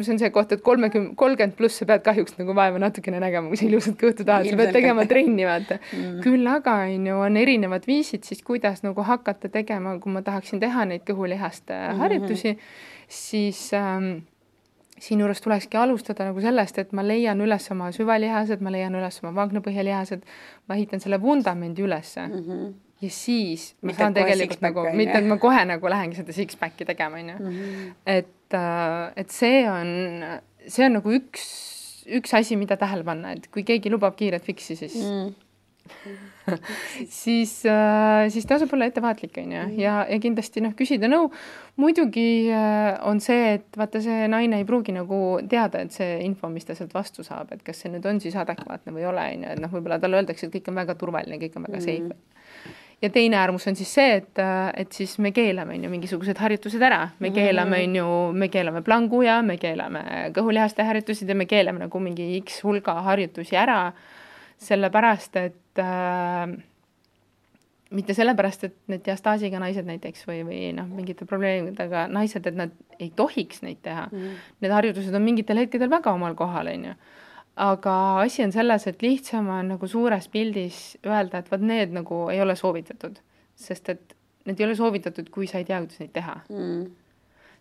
[0.00, 3.50] see on see koht, et kolmekümne, kolmkümmend pluss sa pead kahjuks nagu vaeva natukene nägema,
[3.50, 5.80] kui sa ilusat kõhtu tahad, sa pead tegema trenni, vaata.
[5.90, 6.20] Mm..
[6.24, 10.62] küll aga on ju, on erinevad viisid siis, kuidas nagu hakata tegema, kui ma tahaksin
[10.62, 12.04] teha neid kõhulihaste mm -hmm.
[12.04, 12.56] harjutusi,
[13.08, 14.10] siis ähm,
[14.98, 19.34] siinjuures tulekski alustada nagu sellest, et ma leian üles oma süvalihased, ma leian üles oma
[19.34, 20.22] vaagnapõhjalihased,
[20.68, 22.26] ma ehitan selle vundamendi ülesse.
[22.26, 22.42] Mm.
[22.42, 26.32] -hmm ja siis ma mitte saan tegelikult nagu, mitte et ma kohe nagu lähengi seda
[26.32, 27.38] six-pack'i tegema, on ju.
[27.50, 27.92] Mhm.
[28.06, 31.48] et et, äh, et see on, see on nagu üks,
[32.06, 35.34] üks asi, mida tähele panna, et kui keegi lubab kiiret fiksi, siis mm.
[37.22, 39.76] siis, äh, siis tasub olla ettevaatlik, on ju, mm.
[39.82, 41.28] ja, ja kindlasti noh, küsida nõu.
[41.82, 46.50] muidugi äh, on see, et vaata, see naine ei pruugi nagu teada, et see info,
[46.50, 49.28] mis ta sealt vastu saab, et kas see nüüd on siis adekvaatne või ei ole,
[49.36, 51.82] on ju, et noh, võib-olla talle öeldakse, et kõik on väga turvaline, kõik on väga
[51.82, 51.86] mm.
[51.86, 54.38] safe ja teine äärmus on siis see, et,
[54.76, 58.82] et siis me keelame, on ju, mingisugused harjutused ära, me keelame, on ju, me keelame
[58.86, 60.04] plangu ja me keelame
[60.36, 63.80] kõhulihaste harjutused ja me keelame nagu mingi X hulga harjutusi ära,
[64.62, 66.56] sellepärast et äh,
[67.96, 72.72] mitte sellepärast, et need diastaasiga naised näiteks või, või noh, mingite probleemidega naised, et nad
[72.98, 74.08] ei tohiks neid teha.
[74.10, 74.40] Mm.
[74.64, 76.96] Need harjutused on mingitel hetkedel väga omal kohal, on ju
[77.56, 82.26] aga asi on selles, et lihtsam on nagu suures pildis öelda, et vot need nagu
[82.32, 83.16] ei ole soovitatud,
[83.56, 84.14] sest et
[84.46, 86.82] need ei ole soovitatud, kui sa ei tea, kuidas neid teha mm.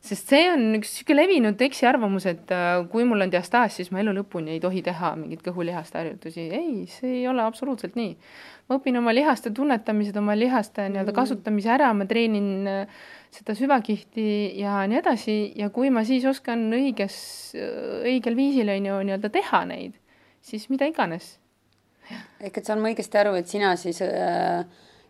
[0.06, 4.04] sest see on üks niisugune levinud eksiarvamus, et äh, kui mul on diastaas, siis ma
[4.04, 6.50] elu lõpuni ei tohi teha mingeid kõhulihaste harjutusi.
[6.52, 8.18] ei, see ei ole absoluutselt nii.
[8.68, 11.20] ma õpin oma lihaste tunnetamised, oma lihaste nii-öelda mm.
[11.24, 13.00] kasutamise ära, ma treenin äh,
[13.36, 14.28] seda süvakihti
[14.60, 17.18] ja nii edasi ja kui ma siis oskan õiges,
[18.06, 19.98] õigel viisil on ju nii-öelda teha neid,
[20.46, 21.36] siis mida iganes.
[22.40, 24.64] ehk et saan ma õigesti aru, et sina siis äh,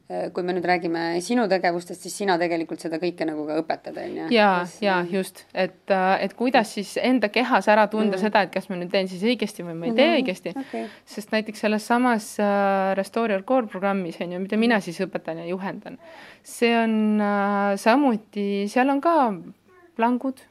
[0.05, 4.17] kui me nüüd räägime sinu tegevustest, siis sina tegelikult seda kõike nagu ka õpetad, on
[4.19, 4.25] ju?
[4.35, 4.49] ja,
[4.83, 8.21] ja just, et, äh, et kuidas siis enda kehas ära tunda mm.
[8.21, 10.53] seda, et kas ma nüüd teen siis õigesti või ma ei tee mm õigesti?
[10.61, 10.85] okay..
[11.09, 15.41] sest näiteks selles samas uh, Restore Your Core programmis, on ju, mida mina siis õpetan
[15.41, 15.97] ja juhendan,
[16.45, 16.97] see on
[17.81, 19.15] samuti, seal on ka
[19.97, 20.45] plangud,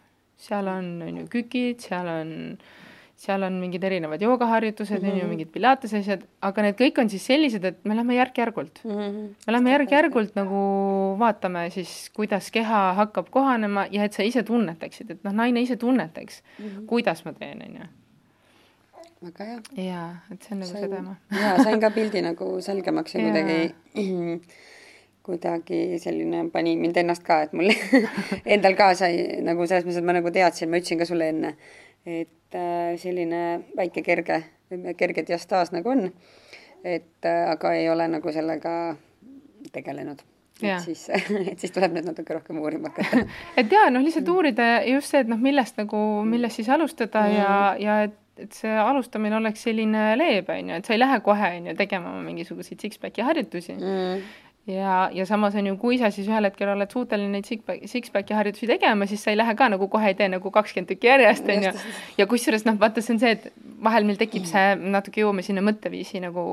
[0.49, 2.84] seal on, on ju, kükid, seal on uh,
[3.25, 5.19] seal on mingid erinevad joogaharjutused mm, on -hmm.
[5.19, 5.31] ju, mhm.
[5.35, 9.01] mingid pilatese asjad, aga need kõik on siis sellised, et me lähme järk-järgult mm.
[9.01, 9.27] -hmm.
[9.47, 10.63] me lähme järk-järgult nagu
[11.19, 15.77] vaatame siis, kuidas keha hakkab kohanema ja et sa ise tunnetaksid, et noh, naine ise
[15.77, 16.87] tunnetaks mm, -hmm.
[16.87, 17.93] kuidas ma teen, on ju
[19.25, 19.61] väga hea.
[19.87, 21.17] jaa, et see on nagu see teema.
[21.43, 23.59] jaa, sain ka pildi nagu selgemaks ja kuidagi
[25.25, 27.71] kuidagi selline pani mind ennast ka, et mul
[28.57, 31.55] endal ka sai nagu selles mõttes, et ma nagu teadsin, ma ütlesin ka sulle enne,
[32.07, 33.43] et äh, selline
[33.77, 34.43] väike kerge,
[34.99, 36.07] kerge diastaas nagu on,
[36.85, 38.97] et äh, aga ei ole nagu sellega
[39.73, 40.23] tegelenud.
[40.63, 41.09] et siis,
[41.51, 43.25] et siis tuleb nüüd natuke rohkem uurima hakata
[43.61, 47.41] et jaa, noh, lihtsalt uurida just see, et noh, millest nagu, millest siis alustada mm.
[47.41, 51.21] ja, ja et et see alustamine oleks selline leebe, on ju, et sa ei lähe
[51.23, 54.25] kohe, on ju, tegema mingisuguseid six-pack'i harjutusi mm
[54.67, 58.37] ja, ja samas on ju, kui sa siis ühel hetkel oled suuteline neid six-pack, six-pack'i
[58.37, 61.49] harjutusi tegema, siis sa ei lähe ka nagu kohe ei tee nagu kakskümmend tükki järjest,
[61.53, 61.75] on ju.
[62.19, 63.53] ja kusjuures noh, vaata, see on see, et
[63.85, 66.45] vahel meil tekib see, natuke jõuame sinna mõtteviisi nagu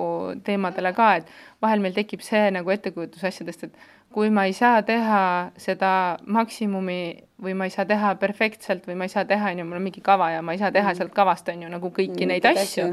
[0.43, 1.31] teemadele ka, et
[1.63, 5.21] vahel meil tekib see nagu ettekujutus asjadest, et kui ma ei saa teha
[5.59, 5.91] seda
[6.27, 7.01] maksimumi
[7.41, 9.85] või ma ei saa teha perfektselt või ma ei saa teha, on ju, mul on
[9.87, 10.99] mingi kava ja ma ei saa teha mm.
[10.99, 12.89] sealt kavast, on ju, nagu kõiki mm, neid asju,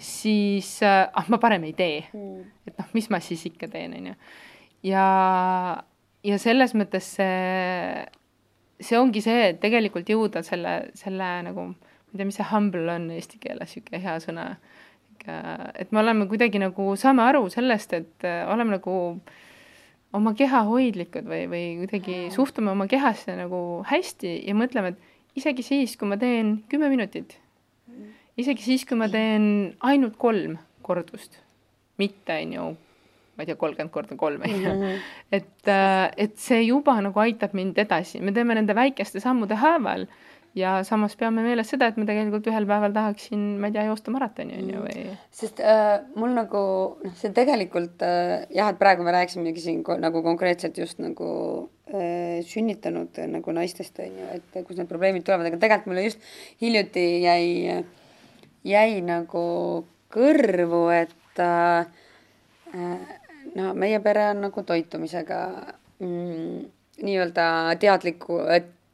[0.00, 2.00] siis äh, ah, ma parem ei tee.
[2.16, 2.48] Mm..
[2.66, 4.16] et noh, mis ma siis ikka teen, on ju
[4.86, 5.06] ja,
[6.26, 8.04] ja selles mõttes see,
[8.82, 12.86] see ongi see, et tegelikult jõuda selle, selle nagu, ma ei tea, mis see humble
[12.92, 14.48] on eesti keeles, niisugune hea sõna.
[15.78, 18.96] et me oleme kuidagi nagu, saame aru sellest, et äh, oleme nagu
[20.12, 25.64] oma keha hoidlikud või, või kuidagi suhtume oma kehasse nagu hästi ja mõtleme, et isegi
[25.64, 27.38] siis, kui ma teen kümme minutit,
[28.36, 31.38] isegi siis, kui ma teen ainult kolm kordust,
[32.02, 32.66] mitte on ju
[33.36, 34.74] ma ei tea, kolmkümmend korda kolm, on ju.
[34.74, 34.98] Mhm.
[35.32, 40.06] et, äh, et see juba nagu aitab mind edasi, me teeme nende väikeste sammude haaval
[40.54, 44.12] ja samas peame meeles seda, et ma tegelikult ühel päeval tahaksin, ma ei tea, joosta
[44.14, 45.04] maratoni, on ju, või.
[45.32, 46.64] sest äh, mul nagu
[47.00, 51.30] noh, see tegelikult äh, jah, et praegu me rääkisimegi siin nagu konkreetselt just nagu
[51.88, 56.06] äh, sünnitanud äh, nagu naistest, on ju, et kus need probleemid tulevad, aga tegelikult mulle
[56.10, 57.80] just hiljuti jäi,
[58.68, 59.46] jäi nagu
[60.12, 61.88] kõrvu, et äh,
[62.76, 63.18] äh
[63.58, 65.40] no meie pere on nagu toitumisega
[65.98, 66.60] mm,
[67.02, 67.46] nii-öelda
[67.80, 68.40] teadliku,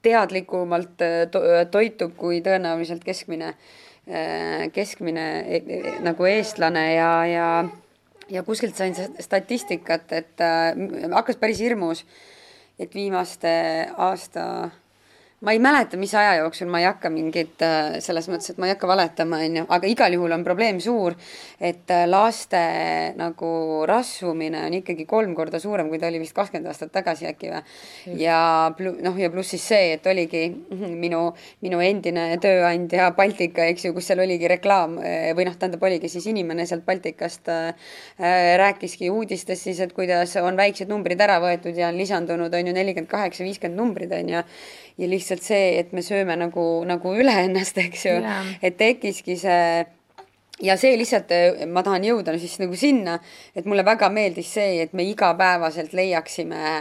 [0.02, 3.52] teadlikumalt äh, to, toitub kui tõenäoliselt keskmine,
[4.08, 5.28] äh, keskmine
[6.06, 7.50] nagu eestlane ja, ja
[8.28, 10.74] ja kuskilt sain statistikat, et äh,
[11.12, 12.04] hakkas päris hirmus,
[12.78, 13.50] et viimaste
[13.96, 14.70] aasta
[15.40, 18.66] ma ei mäleta, mis aja jooksul ma ei hakka mingit, äh, selles mõttes, et ma
[18.66, 21.14] ei hakka valetama, on ju, aga igal juhul on probleem suur,
[21.62, 22.62] et äh, laste
[23.18, 23.50] nagu
[23.86, 27.62] rasvumine on ikkagi kolm korda suurem, kui ta oli vist kakskümmend aastat tagasi äkki või.
[28.18, 28.40] ja
[28.74, 30.42] noh, ja pluss siis see, et oligi
[31.04, 31.22] minu,
[31.62, 36.10] minu endine tööandja Baltika, eks ju, kus seal oligi reklaam äh, või noh, tähendab, oligi
[36.10, 37.94] siis inimene sealt Baltikast äh,
[38.58, 42.74] rääkiski uudistes siis, et kuidas on väiksed numbrid ära võetud ja on lisandunud, on ju,
[42.74, 44.44] nelikümmend kaheksa, viiskümmend numbrid, on ju
[44.98, 48.18] ja lihtsalt see, et me sööme nagu, nagu üle ennast, eks ju.
[48.18, 49.86] Yeah., et tekkiski see
[50.62, 51.30] ja see lihtsalt,
[51.70, 53.18] ma tahan jõuda siis nagu sinna,
[53.56, 56.72] et mulle väga meeldis see, et me igapäevaselt leiaksime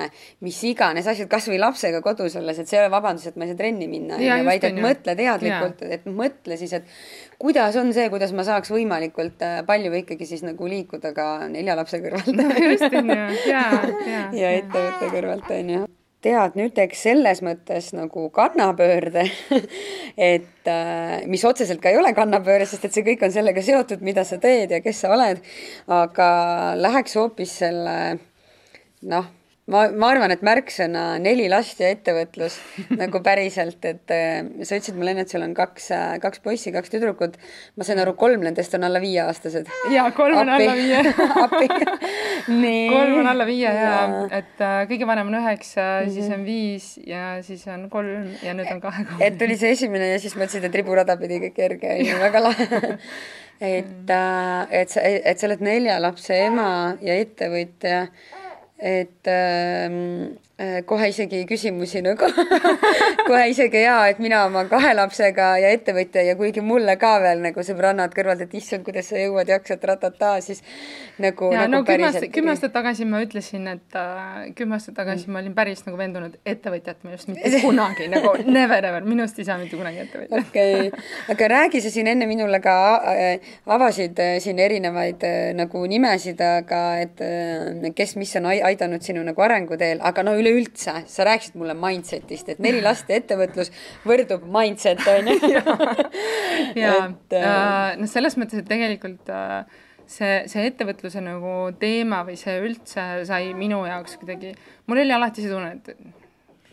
[0.45, 3.53] mis iganes asjad, kasvõi lapsega kodus olles, et see ei ole vabandus, et ma ei
[3.53, 6.89] saa trenni minna, vaid et mõtle teadlikult, et mõtle siis, et
[7.41, 11.77] kuidas on see, kuidas ma saaks võimalikult äh, palju ikkagi siis nagu liikuda ka nelja
[11.77, 12.33] lapse kõrvalt.
[12.37, 13.63] No just, on ju, ja,
[14.09, 14.25] ja.
[14.33, 15.85] ja ettevõtte kõrvalt, on ju
[16.27, 19.25] tead, nüüd teeks selles mõttes nagu kannapöörde
[20.33, 24.03] et äh, mis otseselt ka ei ole kannapööre, sest et see kõik on sellega seotud,
[24.05, 25.41] mida sa teed ja kes sa oled.
[25.87, 26.29] aga
[26.79, 27.97] läheks hoopis selle
[29.07, 29.36] noh
[29.71, 32.57] ma, ma arvan, et märksõna neli last ja ettevõtlus
[33.01, 36.71] nagu päriselt, et äh, sa ütlesid mulle enne, et sul on kaks äh,, kaks poissi,
[36.75, 37.35] kaks tüdrukut.
[37.75, 39.71] ma sain aru, kolm nendest on alla viieaastased.
[39.93, 41.03] ja kolm on alla viie
[42.47, 46.15] kolm on alla viie ja, ja., et äh, kõige vanem on üheksa mm, -hmm.
[46.15, 49.25] siis on viis ja siis on kolm ja nüüd on kahekümne.
[49.25, 52.43] et tuli see esimene ja siis mõtlesid, et riburada pidi kõik kerge, on ju, väga
[52.47, 52.83] lahe
[53.59, 58.46] et äh,, et sa, et sa oled nelja lapse ema ja ettevõtja et
[58.79, 60.46] ähm, äh,
[60.89, 62.29] kohe isegi küsimusi nagu
[63.29, 67.43] kohe isegi jaa, et mina oma kahe lapsega ja ettevõtja ja kuigi mulle ka veel
[67.43, 70.63] nagu sõbrannad kõrvalt, et issand, kuidas sa jõuad, jaksad ratata, siis
[71.21, 71.51] nagu.
[71.53, 75.27] ja nagu no kümme aastat, kümme aastat tagasi ma ütlesin, et äh, kümme aastat tagasi
[75.27, 75.33] mm.
[75.35, 79.59] ma olin päris nagu veendunud, ettevõtjat minust mitte kunagi nagu never ever, minust ei saa
[79.61, 80.41] mitte kunagi ettevõtja.
[80.41, 82.77] okei okay., aga räägi sa siin enne minule ka
[83.13, 89.05] äh, avasid äh, siin erinevaid äh, nagu nimesid, aga et äh, kes, mis on aidanud
[89.05, 93.71] sinu nagu arenguteel, aga no üleüldse, sa rääkisid mulle mindset'ist, et neli last ja ettevõtlus
[94.07, 95.63] võrdub mindset, on ju.
[96.83, 99.65] jaa, äh, noh, selles mõttes, et tegelikult äh,
[100.07, 104.55] see, see ettevõtluse nagu teema või see üldse sai minu jaoks kuidagi,
[104.87, 106.17] mul oli alati see tunne, et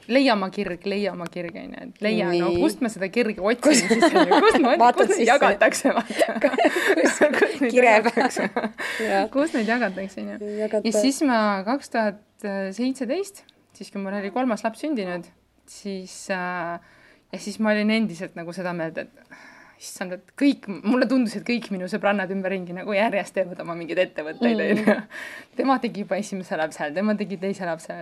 [0.09, 3.79] leia oma kirg, leia oma kirg, onju, et leia, no kust ma seda kirge otsin
[3.81, 6.27] siis, kust ma, kust neid jagatakse, vaata.
[9.35, 10.53] kust neid jagatakse, onju.
[10.61, 13.45] ja siis ma kaks tuhat seitseteist,
[13.79, 15.27] siis kui mul oli kolmas laps sündinud,
[15.71, 16.79] siis äh,
[17.33, 19.35] ja siis ma olin endiselt nagu seda meelt, et
[19.85, 24.01] issand, et kõik, mulle tundus, et kõik minu sõbrannad ümberringi nagu järjest teevad oma mingeid
[24.05, 24.85] ettevõtteid, onju.
[24.85, 25.09] Mm.
[25.59, 27.97] tema tegi juba esimese lapse, tema tegi teise lapse.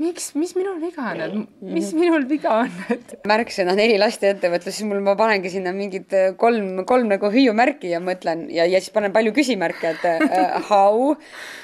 [0.00, 2.00] miks, mis minul viga on, et mis mm.
[2.00, 3.14] minul viga on, et.
[3.28, 7.30] märksõna neli last ja ettevõtlus, siis mul, ma panengi sinna mingid äh, kolm, kolm nagu
[7.34, 11.12] hüüumärki ja mõtlen ja, ja siis panen palju küsimärke, et uh, how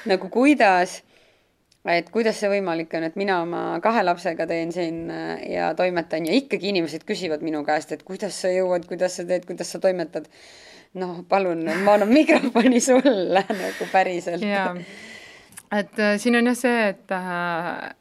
[0.09, 1.01] nagu kuidas
[1.93, 6.25] et kuidas see võimalik on, et mina oma kahe lapsega teen siin äh, ja toimetan
[6.25, 9.81] ja ikkagi inimesed küsivad minu käest, et kuidas sa jõuad, kuidas sa teed, kuidas sa
[9.83, 10.29] toimetad.
[10.95, 14.41] noh, palun, ma annan mikrofoni sulle nagu päriselt.
[14.41, 14.71] jaa,
[15.75, 17.93] et äh, siin on jah see, et äh,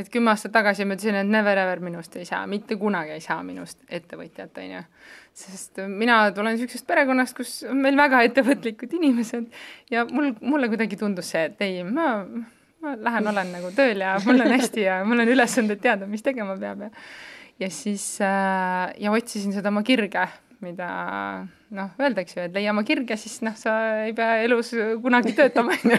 [0.00, 3.24] et kümme aastat tagasi ma ütlesin, et never ever minust ei saa, mitte kunagi ei
[3.24, 4.84] saa minust ettevõtjat, on ju.
[5.40, 9.50] sest mina tulen niisugusest perekonnast, kus on meil väga ettevõtlikud inimesed
[9.90, 12.12] ja mul, mulle kuidagi tundus see, et ei, ma
[12.80, 16.24] ma lähen, olen nagu tööl ja mul on hästi ja mul on ülesanded teada, mis
[16.24, 16.90] tegema peab ja
[17.60, 20.26] ja siis äh, ja otsisin seda oma kirge,
[20.64, 20.90] mida
[21.74, 23.72] noh, öeldakse ju, et leia oma kirge, siis noh, sa
[24.06, 25.98] ei pea elus kunagi töötama, on ju.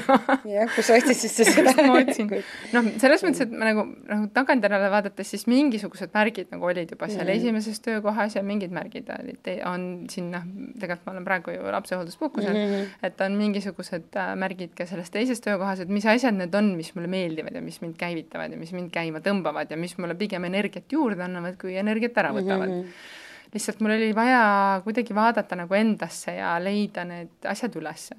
[0.52, 1.74] jah, kus sa otsisid siis seda?
[1.88, 2.28] ma otsin.
[2.76, 7.08] noh, selles mõttes, et ma nagu, nagu tagantjärele vaadates, siis mingisugused märgid nagu olid juba
[7.12, 7.38] seal mm.
[7.38, 10.44] esimeses töökohas ja mingid märgid olid, on siin noh,
[10.82, 12.92] tegelikult ma olen praegu ju lapsehoolduspuhkusel mm, -hmm.
[13.08, 16.92] et on mingisugused äh, märgid ka selles teises töökohas, et mis asjad need on, mis
[16.98, 20.44] mulle meeldivad ja mis mind käivitavad ja mis mind käima tõmbavad ja mis mulle pigem
[20.52, 22.84] energiat juurde annavad, kui energiat ära võtavad mm.
[22.84, 23.20] -hmm
[23.54, 28.16] lihtsalt mul oli vaja kuidagi vaadata nagu endasse ja leida need asjad ülesse.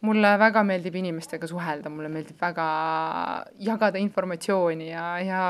[0.00, 2.66] mulle väga meeldib inimestega suhelda, mulle meeldib väga
[3.60, 5.42] jagada informatsiooni ja, ja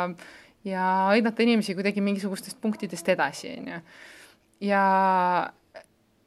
[0.65, 3.79] ja aidata inimesi kuidagi mingisugustest punktidest edasi, on ju.
[4.61, 4.83] ja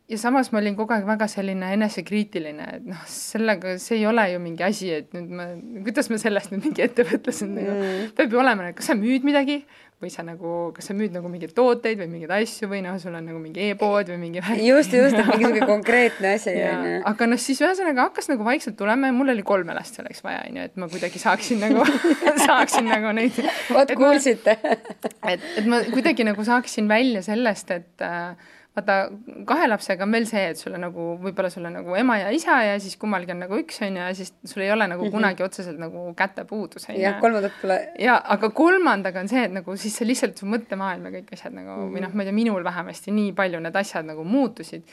[0.09, 4.25] ja samas ma olin kogu aeg väga selline enesekriitiline, et noh, sellega, see ei ole
[4.33, 5.47] ju mingi asi, et nüüd ma,
[5.85, 8.11] kuidas ma sellest nüüd mingi ettevõtlasena nagu mm.
[8.17, 9.61] peab ju olema, kas sa müüd midagi
[10.03, 13.15] või sa nagu, kas sa müüd nagu mingeid tooteid või mingeid asju või noh, sul
[13.15, 16.97] on nagu mingi e-pood või mingi just, just, et mingisugune konkreetne asi on ju.
[17.13, 20.43] aga noh, siis ühesõnaga hakkas nagu vaikselt tulema ja mul oli kolme last selleks vaja,
[20.49, 21.85] on ju, et ma kuidagi saaksin nagu
[22.47, 23.39] saaksin nagu neid
[23.71, 24.57] vot kuulsite.
[24.63, 28.95] et, et ma kuidagi nagu saaksin välja sellest, et äh, vaata,
[29.49, 32.31] kahe lapsega on veel see, et sul on nagu, võib-olla sul on nagu ema ja
[32.33, 35.03] isa ja siis kummalgi on nagu üks, on ju, ja siis sul ei ole nagu
[35.03, 35.17] mm -hmm.
[35.17, 37.01] kunagi otseselt nagu kätepuudus, on ju.
[37.01, 37.77] jah, kolmandat pole.
[37.99, 41.53] jaa, aga kolmandaga on see, et nagu siis see lihtsalt su mõttemaailm ja kõik asjad
[41.53, 41.97] nagu mm -hmm.
[41.97, 44.83] või noh, ma ei tea, minul vähemasti nii palju need asjad nagu muutusid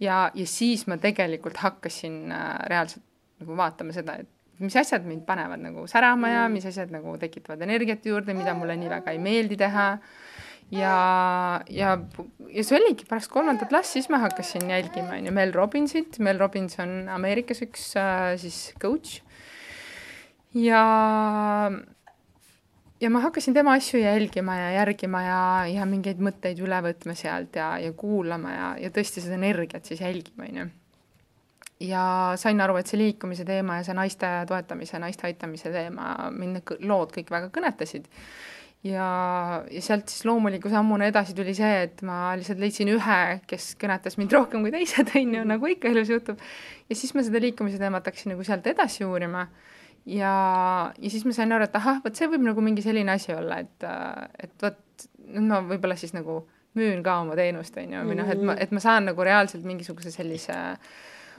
[0.00, 3.04] ja, ja siis ma tegelikult hakkasin äh, reaalselt
[3.40, 6.52] nagu vaatama seda, et mis asjad mind panevad nagu särama ja mhm.
[6.52, 9.98] mis asjad nagu tekitavad energiat juurde, mida mulle nii väga ei meeldi teha
[10.74, 11.96] ja, ja,
[12.50, 16.40] ja see oligi pärast kolmandat last, siis ma hakkasin jälgima, on ju, Mel Robbinsit, Mel
[16.42, 19.20] Robbins on Ameerikas üks äh, siis coach.
[20.54, 20.82] ja,
[23.00, 27.60] ja ma hakkasin tema asju jälgima ja järgima ja, ja mingeid mõtteid üle võtma sealt
[27.60, 30.66] ja, ja kuulama ja, ja tõesti seda energiat siis jälgima, on ju.
[31.92, 32.02] ja
[32.42, 36.76] sain aru, et see liikumise teema ja see naiste toetamise, naiste aitamise teema, mind need
[36.90, 38.10] lood kõik väga kõnetasid
[38.86, 39.08] ja,
[39.70, 43.20] ja sealt siis loomuliku sammuna edasi tuli see, et ma lihtsalt leidsin ühe,
[43.50, 46.42] kes kõnetas mind rohkem kui teised, on ju, nagu ikka elus juhtub.
[46.88, 49.46] ja siis ma seda liikumise teemat hakkasin nagu sealt edasi uurima.
[50.06, 50.34] ja,
[50.92, 53.60] ja siis ma sain aru, et ahah, vot see võib nagu mingi selline asi olla,
[53.64, 53.88] et,
[54.42, 55.08] et vot,
[55.40, 56.44] no võib-olla siis nagu
[56.76, 59.64] müün ka oma teenust, on ju, või noh, et ma, et ma saan nagu reaalselt
[59.64, 60.96] mingisuguse sellise äh,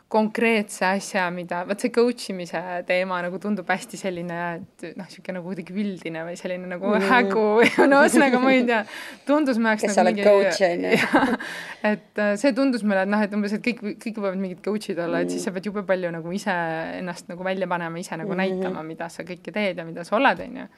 [0.08, 5.36] konkreetse asja, mida, vot see coach imise teema nagu tundub hästi selline, et noh, niisugune
[5.36, 7.08] nagu kuidagi üldine või selline nagu mm.
[7.10, 8.80] hägu või no ühesõnaga ma ei tea,
[9.28, 11.26] tundus minu jaoks kes nagu mingi coach on ju.
[11.91, 14.96] et äh, see tundus mulle, et noh, et umbes, et kõik, kõik võivad mingid coach'id
[14.96, 16.56] olla mm., et siis sa pead jube palju nagu ise
[17.02, 18.63] ennast nagu välja panema, ise nagu mm -hmm.
[18.63, 20.70] näitama, mida sa kõike teed ja mida sa oled, on ju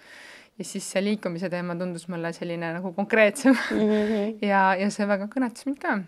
[0.60, 3.78] ja siis see liikumise teema tundus mulle selline nagu konkreetsem mm.
[3.78, 4.38] -hmm.
[4.52, 6.00] ja, ja see väga kõnetas mind ka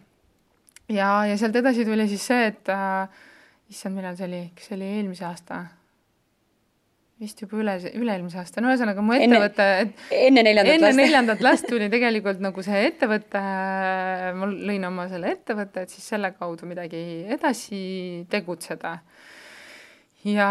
[0.95, 3.21] ja, ja sealt edasi tuli siis see, et äh,
[3.71, 5.63] issand, millal see oli, kas see oli eelmise aasta?
[7.21, 11.43] vist juba üle, üle-eelmise aasta, no ühesõnaga mu ettevõte, et enne neljandat enne last neljandat
[11.45, 13.41] last tuli tegelikult nagu see ettevõte,
[14.39, 17.03] ma lõin oma selle ettevõtte, et siis selle kaudu midagi
[17.37, 17.83] edasi
[18.31, 18.95] tegutseda.
[20.25, 20.49] ja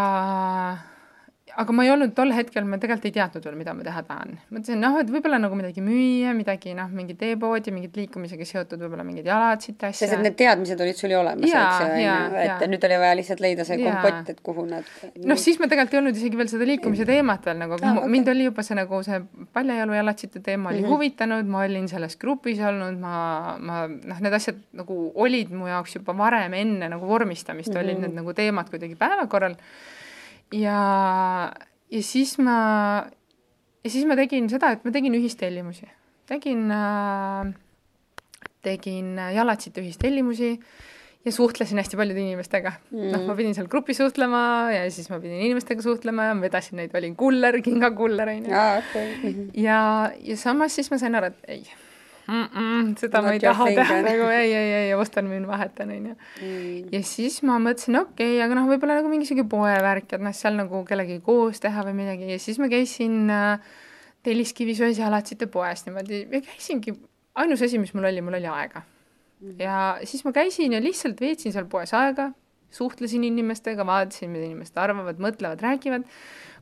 [1.56, 4.36] aga ma ei olnud tol hetkel, ma tegelikult ei teadnud veel, mida ma teha tahan.
[4.52, 9.04] mõtlesin, noh, et võib-olla nagu midagi müüa, midagi noh, mingit e-poodi, mingit liikumisega seotud, võib-olla
[9.06, 10.06] mingeid jalatsid asja.
[10.06, 13.44] sest et need teadmised olid sul ju olemas, eks ju, et nüüd oli vaja lihtsalt
[13.44, 14.88] leida see kompott, et kuhu nad
[15.24, 18.14] noh, siis ma tegelikult ei olnud isegi veel seda liikumise teemat veel nagu, ah, okay.
[18.16, 19.20] mind oli juba see nagu see
[19.56, 20.96] paljajalu jalatsite teema oli mm -hmm.
[20.96, 25.96] huvitanud, ma olin selles grupis olnud, ma, ma noh, need asjad nagu olid mu jaoks
[25.98, 27.84] juba varem enne nagu vormistamist mm -hmm.
[27.84, 29.56] olid need nagu teemad kuidagi päevakorral
[30.54, 30.80] ja,
[31.90, 32.58] ja siis ma,
[33.84, 35.88] ja siis ma tegin seda, et ma tegin ühistellimusi.
[36.30, 37.50] tegin äh,,
[38.62, 40.54] tegin jalatsite ühistellimusi
[41.24, 43.10] ja suhtlesin hästi paljude inimestega mm..
[43.12, 44.42] noh, ma pidin seal grupis suhtlema
[44.72, 48.64] ja siis ma pidin inimestega suhtlema ja ma vedasin neid, olin kuller, kingakuller, on ju.
[48.80, 49.46] Okay.
[49.60, 49.80] ja,
[50.24, 51.64] ja samas siis ma sain aru, et ei
[52.30, 56.14] mm -mm, seda ma ei taha teha nagu ei, ei, ei, ostan, müün, vahetan, onju.
[56.14, 56.88] Mm.
[56.94, 60.58] ja siis ma mõtlesin, okei okay,, aga noh, võib-olla nagu mingisugune poevärk, et noh, seal
[60.58, 62.30] nagu kellegagi koos teha või midagi.
[62.30, 63.70] Ja siis ma käisin äh,
[64.22, 66.26] Telliskivis ühes jalatsite poes niimoodi.
[66.28, 66.92] Ja käisingi,
[67.40, 68.82] ainus asi, mis mul oli, mul oli aega.
[69.58, 72.30] ja siis ma käisin ja lihtsalt veetsin seal poes aega,
[72.70, 76.04] suhtlesin inimestega, vaatasin, mida inimesed arvavad, mõtlevad, räägivad,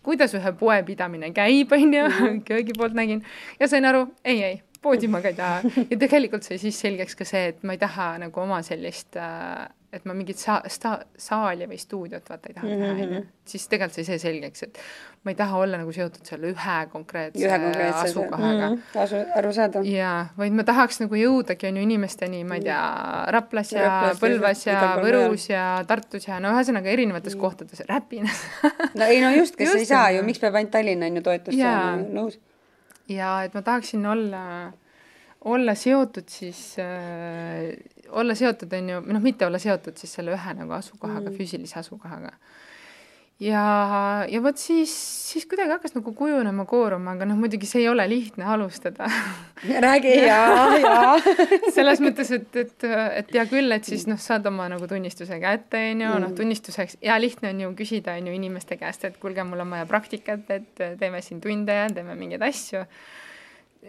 [0.07, 2.05] kuidas ühe poe pidamine käib, onju,
[2.49, 3.25] köögi poolt nägin.
[3.61, 5.63] Ja sain aru, ei, ei, poodi ma ka ei taha.
[5.91, 9.67] ja tegelikult sai siis selgeks ka see, et ma ei taha nagu oma sellist äh,
[9.93, 13.21] et ma mingit sa-, sta-, saali või stuudiot vaata ei taha teha, onju.
[13.49, 14.81] siis tegelikult sai see selgeks, et
[15.25, 19.89] ma ei taha olla nagu seotud selle ühe konkreetse, ühe konkreetse asukohaga mm, asu, arusaadav.
[19.89, 22.83] jaa, vaid ma tahaks nagu jõudagi, on ju, inimesteni, ma ei tea,
[23.33, 27.41] Raplas ja Raplas, Põlvas ja Võrus ja Tartus ja no ühesõnaga erinevates Mm.
[27.41, 28.45] kohtades, Räpinas
[28.99, 30.29] no ei no just, kes Just, ei saa on ju, ju.
[30.29, 32.39] miks peab ainult Tallinna on ju toetust saama, nõus.
[33.09, 34.43] Ja et ma tahaksin olla,
[35.45, 37.73] olla seotud siis äh,,
[38.09, 41.81] olla seotud, on ju, noh, mitte olla seotud siis selle ühe nagu asukohaga mm., füüsilise
[41.81, 42.33] asukohaga.
[43.41, 43.63] Ja,
[44.29, 44.93] ja vot siis,
[45.31, 49.07] siis kuidagi hakkas nagu kujunema, kooruma, aga noh, muidugi see ei ole lihtne alustada
[49.85, 51.13] räägi jaa, jaa.
[51.77, 52.89] selles mõttes, et, et,
[53.23, 56.99] et hea küll, et siis noh, saad oma nagu tunnistuse kätte, on ju, noh, tunnistuseks,
[57.05, 60.51] hea lihtne on ju küsida, on ju, inimeste käest, et kuulge, mul on vaja praktikat,
[60.55, 62.85] et teeme siin tunde ja teeme mingeid asju.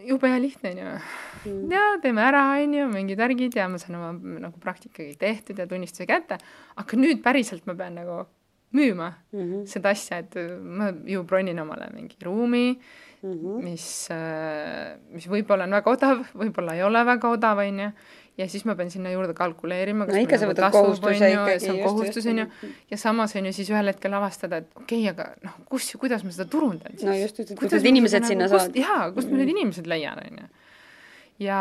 [0.05, 1.53] jube hea lihtne, on ju.
[1.73, 5.57] ja teeme ära, on ju, mingid värgid ja ma saan oma nagu praktika kõik tehtud
[5.57, 6.37] ja tunnistuse kätte,
[6.77, 8.27] aga nüüd päriselt ma pean nagu
[8.75, 9.65] müüma mm -hmm.
[9.65, 12.79] seda asja, et ma ju bronin omale mingi ruumi
[13.21, 13.63] mm, -hmm.
[13.63, 14.09] mis,
[15.11, 17.89] mis võib-olla on väga odav, võib-olla ei ole väga odav, on ju,
[18.37, 21.83] ja siis ma pean sinna juurde kalkuleerima, No ikka sa võtad kohustuse ikkagi, see on
[21.83, 22.47] kohustus, on ju,
[22.91, 26.23] ja samas on ju siis ühel hetkel avastada, et okei okay,, aga noh, kus, kuidas
[26.23, 27.09] ma seda turundan siis?
[27.09, 28.71] No just, et Kuidas inimesed sinna nagu, saad?
[28.71, 30.49] kust, jaa, kust ma need inimesed leian, on ju
[31.39, 31.59] ja,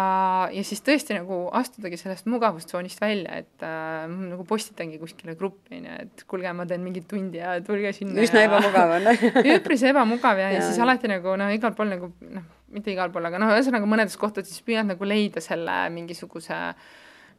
[0.53, 5.99] ja siis tõesti nagu astudagi sellest mugavustsoonist välja, et äh, nagu postitangi kuskile gruppi, onju,
[6.05, 8.19] et kuulge, ma teen mingit tundi ja tulge sinna.
[8.25, 9.11] üsna ebamugav on
[9.57, 10.71] üpris ebamugav ja, ja Jaa.
[10.71, 14.19] siis alati nagu noh, igal pool nagu noh, mitte igal pool, aga noh, ühesõnaga mõnedes
[14.21, 16.59] kohtades siis püüad nagu leida selle mingisuguse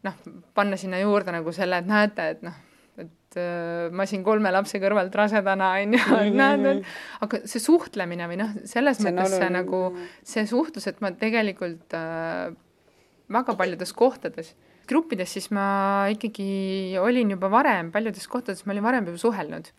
[0.07, 0.23] noh,
[0.55, 2.55] panna sinna juurde nagu selle, et näete, et noh,
[3.03, 7.63] et äh, ma siin kolme lapse kõrvalt rasedana on ju, et näed, et aga see
[7.63, 9.83] suhtlemine või noh, selles See mõttes see nagu
[10.21, 12.49] see suhtlus, et ma tegelikult äh,
[13.29, 14.55] väga paljudes kohtades,
[14.89, 19.69] gruppides siis ma ikkagi olin juba varem, paljudes kohtades ma olin varem juba suhelnud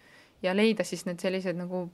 [0.45, 1.89] ja leida siis need sellised nagu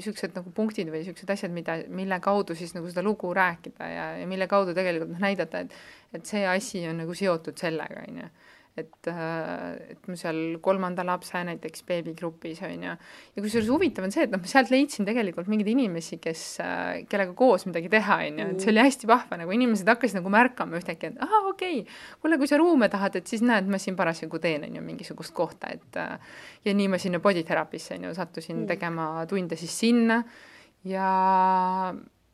[0.00, 4.06] niisugused nagu punktid või niisugused asjad, mida, mille kaudu siis nagu seda lugu rääkida ja,
[4.20, 5.74] ja mille kaudu tegelikult noh, näidata, et
[6.16, 8.30] et see asi on nagu seotud sellega, on ju.
[8.78, 12.92] Et, et ma seal kolmanda lapse näiteks beebigrupis, on ju,
[13.36, 16.44] ja kusjuures huvitav on see, et noh, ma sealt leidsin tegelikult mingeid inimesi, kes,
[17.10, 20.32] kellega koos midagi teha, on ju, et see oli hästi vahva, nagu inimesed hakkasid nagu
[20.32, 21.98] märkama ühtäkki, et ahah, okei okay.
[22.22, 25.34] kuule, kui sa ruume tahad, et siis näed, ma siin parasjagu teen, on ju, mingisugust
[25.36, 28.70] kohta, et äh, ja nii ma sinna bodytherapy'sse, on ju, sattusin mm.
[28.70, 30.22] tegema tunde siis sinna
[30.86, 31.10] ja,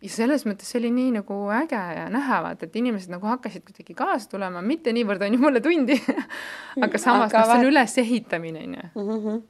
[0.05, 3.65] ja selles mõttes see oli nii nagu äge ja näha, vaata, et inimesed nagu hakkasid
[3.65, 5.97] kuidagi kaasa tulema, mitte niivõrd on ju mulle tundi
[6.85, 8.89] aga samas Aga noh, see on ülesehitamine, on ju.
[9.07, 9.41] -hmm.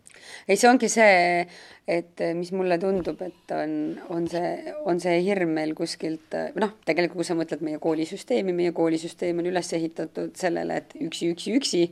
[0.47, 1.49] ei, see ongi see,
[1.89, 3.75] et mis mulle tundub, et on,
[4.15, 4.53] on see,
[4.87, 9.51] on see hirm meil kuskilt, noh, tegelikult kui sa mõtled meie koolisüsteemi, meie koolisüsteem on
[9.51, 11.85] üles ehitatud sellele, et üksi, üksi, üksi.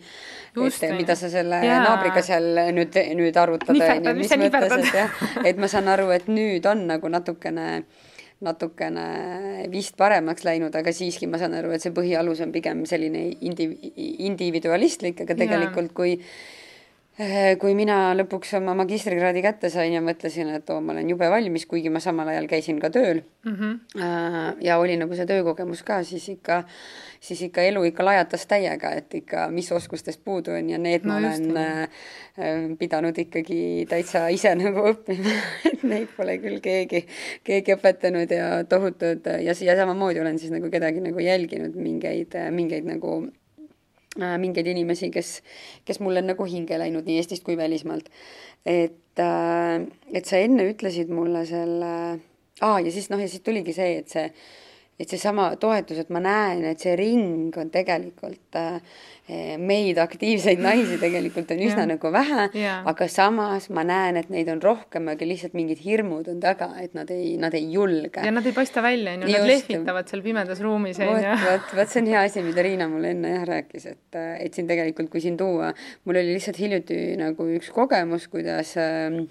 [0.55, 1.83] Et on mida sa selle Jaa.
[1.83, 6.11] naabriga seal nüüd, nüüd arutad, on ju, mis mõttes, et jah, et ma saan aru,
[6.15, 7.71] et nüüd on nagu natukene
[8.45, 13.27] natukene vist paremaks läinud, aga siiski ma saan aru, et see põhialus on pigem selline
[13.45, 13.73] indi-,
[14.29, 16.15] individualistlik, aga tegelikult kui
[17.19, 21.31] eh, kui mina lõpuks oma magistrikraadi kätte sain ja mõtlesin, et oo, ma olen jube
[21.31, 24.57] valmis, kuigi ma samal ajal käisin ka tööl Mm -hmm.
[24.65, 26.65] ja oli nagu see töökogemus ka, siis ikka,
[27.25, 31.15] siis ikka elu ikka lajatas täiega, et ikka, mis oskustest puudu on ja need No
[31.15, 31.85] ma olen jah.
[32.39, 33.61] äh, pidanud ikkagi
[33.91, 35.37] täitsa ise nagu õppima
[35.71, 37.05] et neid pole küll keegi,
[37.47, 42.89] keegi õpetanud ja tohutud ja, ja samamoodi olen siis nagu kedagi nagu jälginud mingeid, mingeid
[42.89, 43.17] nagu
[44.21, 45.39] äh, mingeid inimesi, kes,
[45.89, 48.11] kes mul on nagu hinge läinud nii Eestist kui välismaalt.
[48.67, 49.81] et, äh,
[50.13, 51.95] et sa enne ütlesid mulle selle,
[52.61, 54.29] aa ja siis noh, ja siis tuligi see, et see,
[55.01, 58.79] et seesama toetus, et ma näen, et see ring on tegelikult äh,
[59.59, 64.63] meid, aktiivseid naisi tegelikult on üsna nagu vähe aga samas ma näen, et neid on
[64.63, 68.23] rohkem, aga lihtsalt mingid hirmud on taga, et nad ei, nad ei julge.
[68.23, 71.37] ja nad ei paista välja, on ju, nad lehvitavad seal pimedas ruumis, on ju.
[71.47, 74.69] vot, vot see on hea asi, mida Riina mulle enne jah rääkis, et, et siin
[74.71, 75.73] tegelikult, kui siin tuua,
[76.05, 79.25] mul oli lihtsalt hiljuti nagu üks kogemus, kuidas äh,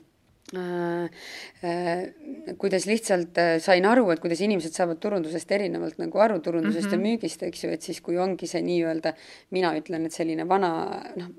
[2.59, 6.89] kuidas lihtsalt äh, sain aru, et kuidas inimesed saavad turundusest erinevalt nagu aru, turundusest mm
[6.89, 6.93] -hmm.
[6.93, 7.07] ja mhm.
[7.07, 9.13] müügist, eks ju, et siis, kui ongi see nii-öelda,
[9.51, 11.31] mina ütlen, et selline vana, noh,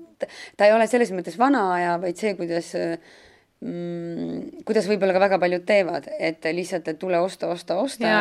[0.57, 2.97] ta ei ole selles mõttes vana aja, vaid see, kuidas äh,
[3.63, 8.11] mm, kuidas võib-olla ka väga paljud teevad, et lihtsalt, et tule osta, osta, osta,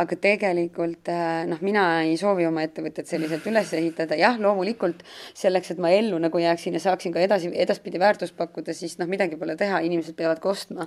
[0.00, 5.02] aga tegelikult äh, noh, mina ei soovi oma ettevõtet selliselt üles ehitada, jah, loomulikult
[5.36, 9.10] selleks, et ma ellu nagu jääksin ja saaksin ka edasi, edaspidi väärtust pakkuda, siis noh,
[9.10, 10.86] midagi pole teha, inimesed peavad ka ostma.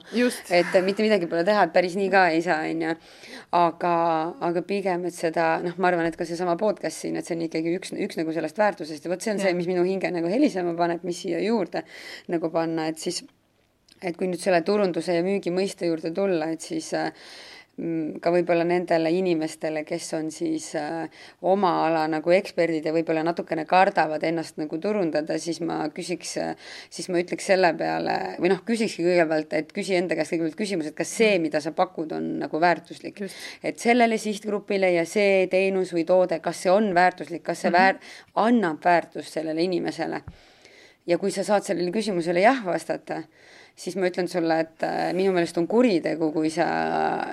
[0.52, 2.96] et mitte midagi pole teha, et päris nii ka ei saa, on ju.
[3.58, 3.96] aga,
[4.48, 7.46] aga pigem, et seda noh, ma arvan, et ka seesama podcast siin, et see on
[7.48, 9.06] ikkagi üks, üks nagu sellest väärtusest.
[9.06, 9.50] Ja vot see on ja.
[9.50, 11.84] see, mis minu hinge nagu helisema paneb, mis siia juurde
[12.32, 13.24] nagu panna, et siis
[14.02, 17.12] et kui nüüd selle turunduse ja müügi mõiste juurde tulla, et siis äh,
[17.78, 23.24] mm, ka võib-olla nendele inimestele, kes on siis äh, oma ala nagu eksperdid ja võib-olla
[23.26, 28.54] natukene kardavad ennast nagu turundada, siis ma küsiks, äh, siis ma ütleks selle peale või
[28.54, 32.14] noh, küsikski kõigepealt, et küsi enda käest kõigepealt küsimus, et kas see, mida sa pakud,
[32.18, 33.22] on nagu väärtuslik.
[33.64, 37.78] et sellele sihtgrupile ja see teenus või toode, kas see on väärtuslik, kas see -hmm.
[37.78, 38.02] väär-,
[38.36, 40.24] annab väärtust sellele inimesele.
[41.08, 43.24] ja kui sa saad sellele küsimusele jah vastata
[43.82, 46.68] siis ma ütlen sulle, et äh, minu meelest on kuritegu, kui sa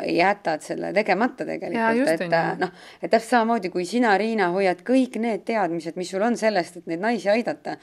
[0.09, 2.73] jätad selle tegemata tegelikult, et äh, noh,
[3.03, 6.89] et täpselt samamoodi, kui sina, Riina, hoiad kõik need teadmised, mis sul on sellest, et
[6.91, 7.77] neid naisi aidata,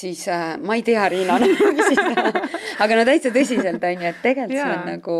[0.00, 2.34] siis äh, ma ei tea, Riina no,
[2.82, 5.18] aga no täitsa tõsiselt, on ju, et tegelikult see on nagu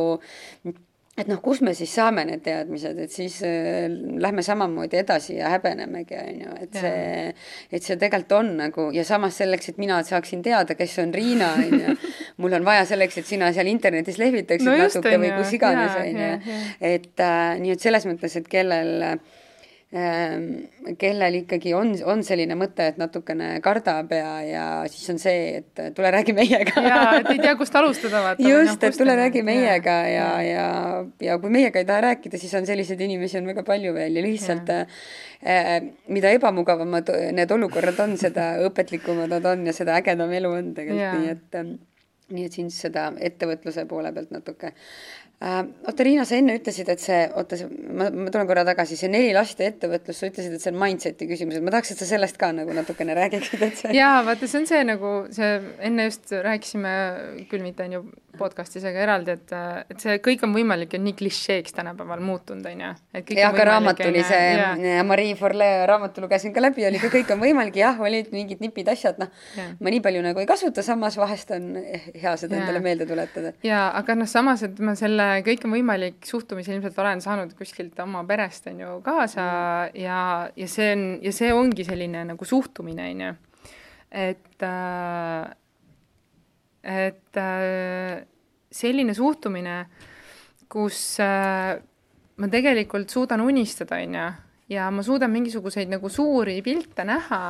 [1.18, 3.88] et noh, kus me siis saame need teadmised, et siis äh,
[4.22, 6.84] lähme samamoodi edasi ja häbenemegi, on ju, et ja.
[6.84, 7.32] see,
[7.72, 11.50] et see tegelikult on nagu ja samas selleks, et mina saaksin teada, kes on Riina,
[11.58, 11.96] on ju,
[12.44, 16.22] mul on vaja selleks, et sina seal internetis lehvitaksid no natuke või kus iganes, on
[16.22, 16.62] ju.
[16.94, 19.44] et äh, nii et selles mõttes, et kellel äh,
[19.88, 25.80] kellel ikkagi on, on selline mõte, et natukene kardab ja, ja siis on see, et
[25.96, 26.82] tule räägi meiega.
[26.84, 28.50] jaa, et ei tea, kust alustada, vaata.
[28.50, 30.68] just, et tule räägi meiega ja, ja, ja,
[31.24, 34.26] ja kui meiega ei taha rääkida, siis on selliseid inimesi on väga palju veel ja
[34.28, 34.84] lihtsalt ja.
[35.38, 35.76] Äh,
[36.10, 41.22] mida ebamugavamad need olukorrad on, seda õpetlikumad nad on ja seda ägedam elu on tegelikult,
[41.22, 41.76] nii et ähm,
[42.34, 44.74] nii et siin seda ettevõtluse poole pealt natuke.
[45.38, 47.58] Oota, Riina, sa enne ütlesid, et see, oota,
[47.94, 51.28] ma, ma tulen korra tagasi, see neli laste ettevõtlus, sa ütlesid, et see on mindset'i
[51.30, 53.92] küsimus, et ma tahaks, et sa sellest ka nagu natukene räägiksid, et see.
[53.94, 55.52] jaa, vaata, see on see nagu see,
[55.90, 56.94] enne just rääkisime
[57.52, 58.02] küll mitte on ju
[58.38, 59.54] podcast'is, aga eraldi, et,
[59.90, 62.90] et see kõik on võimalik ja nii klišeeks tänapäeval muutunud, on ju.
[63.38, 64.72] jah, ka raamat tuli see ja.
[64.78, 68.62] ja Marie Forleo raamatu lugesin ka läbi, oli ka kõik on võimalik, jah, olid mingid
[68.62, 72.62] nipid, asjad, noh, ma nii palju nagu ei kasuta, samas vahest on hea seda ja.
[72.62, 73.54] endale meelde tuletada.
[73.66, 77.98] jaa, aga noh, samas, et ma selle kõik on võimalik suhtumise ilmselt olen saanud kuskilt
[78.04, 80.00] oma perest, on ju, kaasa mm.
[80.02, 80.18] ja,
[80.56, 83.32] ja see on, ja see ongi selline nagu suhtumine, on ju.
[84.26, 85.48] et äh,
[86.88, 88.24] et äh,
[88.70, 89.78] selline suhtumine,
[90.68, 91.78] kus äh,
[92.38, 94.28] ma tegelikult suudan unistada, on ju,
[94.74, 97.42] ja ma suudan mingisuguseid nagu suuri pilte näha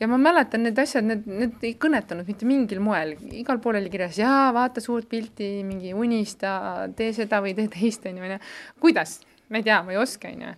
[0.00, 3.92] ja ma mäletan need asjad, need, need ei kõnetanud mitte mingil moel, igal pool oli
[3.92, 8.36] kirjas, jaa, vaata suurt pilti, mingi unista, tee seda või tee teist, on ju, on
[8.36, 8.44] ju.
[8.80, 9.20] kuidas?
[9.50, 10.54] ma ei tea, ma ei oska, on ju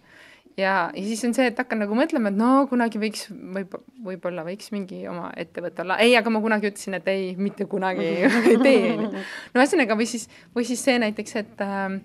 [0.56, 3.26] ja, ja siis on see, et hakkan nagu mõtlema, et no kunagi võiks,
[3.56, 3.74] võib,
[4.04, 8.08] võib-olla võiks mingi oma ettevõte olla, ei, aga ma kunagi ütlesin, et ei, mitte kunagi
[8.52, 9.10] ei tee, on ju.
[9.54, 11.98] no ühesõnaga, või siis, või siis see näiteks, et, äh,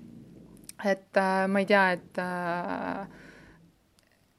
[0.93, 3.25] et äh, ma ei tea, et äh,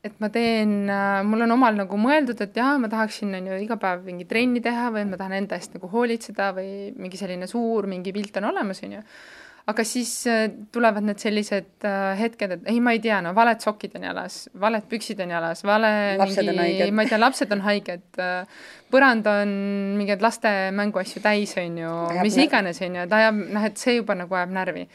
[0.07, 0.87] et ma teen,
[1.27, 4.63] mul on omal nagu mõeldud, et jaa, ma tahaksin, on ju, iga päev mingi trenni
[4.63, 8.51] teha või ma tahan enda eest nagu hoolitseda või mingi selline suur mingi pilt on
[8.53, 9.05] olemas, on ju.
[9.69, 13.61] Aga siis äh, tulevad need sellised äh, hetked, et ei, ma ei tea, no valed
[13.61, 17.61] sokid on jalas, valed püksid on jalas, vale lapsed mingi, ma ei tea, lapsed on
[17.67, 19.53] haiged, äh, põrand on
[19.99, 23.99] mingeid laste mänguasju täis, on ju, mis iganes, on ju, ta ajab, noh, et see
[23.99, 24.87] juba nagu ajab närvi.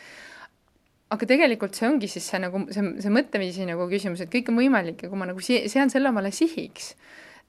[1.14, 4.60] Aga tegelikult see ongi siis see nagu, see, see mõtteviisi nagu küsimus, et kõik on
[4.62, 6.94] võimalik ja kui ma nagu si-, sean selle omale sihiks,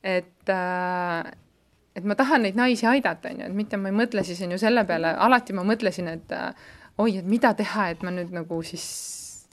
[0.04, 1.32] et äh,
[1.94, 4.54] et ma tahan neid naisi aidata, on ju, et mitte ma ei mõtle siis on
[4.54, 8.34] ju selle peale, alati ma mõtlesin, et äh, oi, et mida teha, et ma nüüd
[8.34, 8.86] nagu siis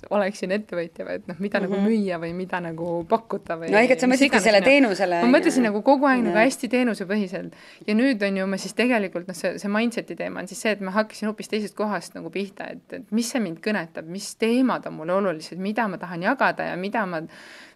[0.09, 1.69] oleksin ettevõtja et noh, mida mm -hmm.
[1.69, 1.89] nagu mhm.
[1.89, 5.21] müüa või mida nagu pakkuda või no ehk, et sa mõtlesidki selle teenusele?
[5.21, 7.55] ma mõtlesin nagu kogu aeg nagu hästi teenusepõhiselt.
[7.87, 10.71] ja nüüd on ju ma siis tegelikult noh, see, see mindset'i teema on siis see,
[10.71, 14.35] et ma hakkasin hoopis teisest kohast nagu pihta, et, et mis see mind kõnetab, mis
[14.35, 17.21] teemad on mulle olulised, mida ma tahan jagada ja mida ma,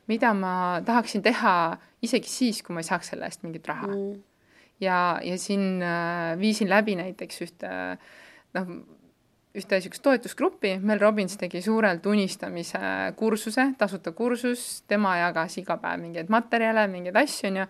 [0.07, 4.21] mida ma tahaksin teha isegi siis, kui ma ei saaks selle eest mingit raha mm.
[4.81, 7.69] ja, ja siin äh, viisin läbi näiteks ühte
[8.55, 8.71] noh,
[9.55, 12.79] ühte niisugust toetusgruppi, Mel Robbins tegi suurelt unistamise
[13.19, 17.67] kursuse, tasuta kursus, tema jagas iga päev mingeid materjale, mingeid asju, on ju,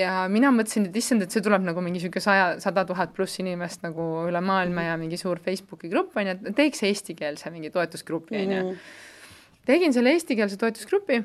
[0.00, 3.38] ja mina mõtlesin, et issand, et see tuleb nagu mingi niisugune saja, sada tuhat pluss
[3.42, 7.72] inimest nagu üle maailma ja mingi suur Facebooki grupp, on ju, et teeks eestikeelse mingi
[7.74, 8.62] toetusgrupi, on ju.
[8.64, 8.92] Mhm.
[9.66, 11.22] tegin selle eestikeelse toetusgrupi,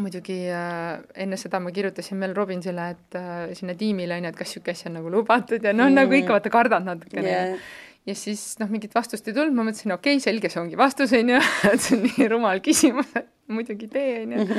[0.00, 4.38] muidugi äh, enne seda ma kirjutasin Mel Robbinsile, et äh, sinna tiimile, on ju, et
[4.38, 7.30] kas niisugune asi on nagu lubatud ja noh mm, nagu ikka vaata kardad natukene.
[7.30, 7.66] Yeah
[8.08, 11.14] ja siis noh, mingit vastust ei tulnud, ma mõtlesin, okei okay,, selge, see ongi vastus,
[11.16, 11.40] on ju,
[11.70, 14.58] et see on nii rumal küsimus, et muidugi tee, on ju.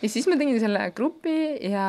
[0.00, 1.36] ja siis ma tegin selle grupi
[1.70, 1.86] ja,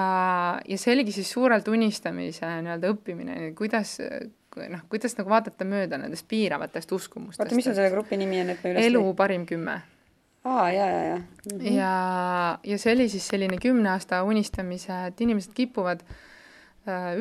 [0.67, 6.27] ja see oligi siis suurelt unistamise nii-öelda õppimine, kuidas noh, kuidas nagu vaadata mööda nendest
[6.31, 7.45] piiravatest uskumustest.
[7.45, 9.77] oota, mis on selle grupi nimi on, et ma üles elu parim kümme.
[10.43, 11.55] aa, ja, ja, ja mm.
[11.55, 11.71] -hmm.
[11.77, 11.93] ja,
[12.73, 16.19] ja see oli siis selline kümne aasta unistamise, et inimesed kipuvad äh,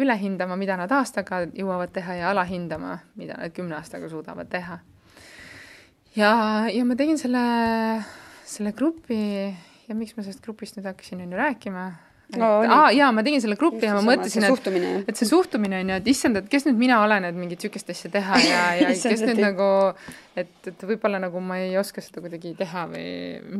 [0.00, 4.78] üle hindama, mida nad aastaga jõuavad teha ja alahindama, mida nad kümne aastaga suudavad teha.
[6.16, 6.32] ja,
[6.72, 7.44] ja ma tegin selle
[8.50, 9.18] selle grupi
[9.88, 11.84] ja miks ma sellest grupist nüüd hakkasin on ju rääkima
[12.38, 12.48] no,.
[12.62, 15.98] aa jaa, ma tegin selle grupi ja ma mõtlesin, et, et see suhtumine on ju,
[16.02, 19.24] et issand, et kes nüüd mina olen, et mingit sihukest asja teha ja, ja kes
[19.26, 19.70] nüüd nagu,
[20.42, 23.04] et, et võib-olla nagu ma ei oska seda kuidagi teha või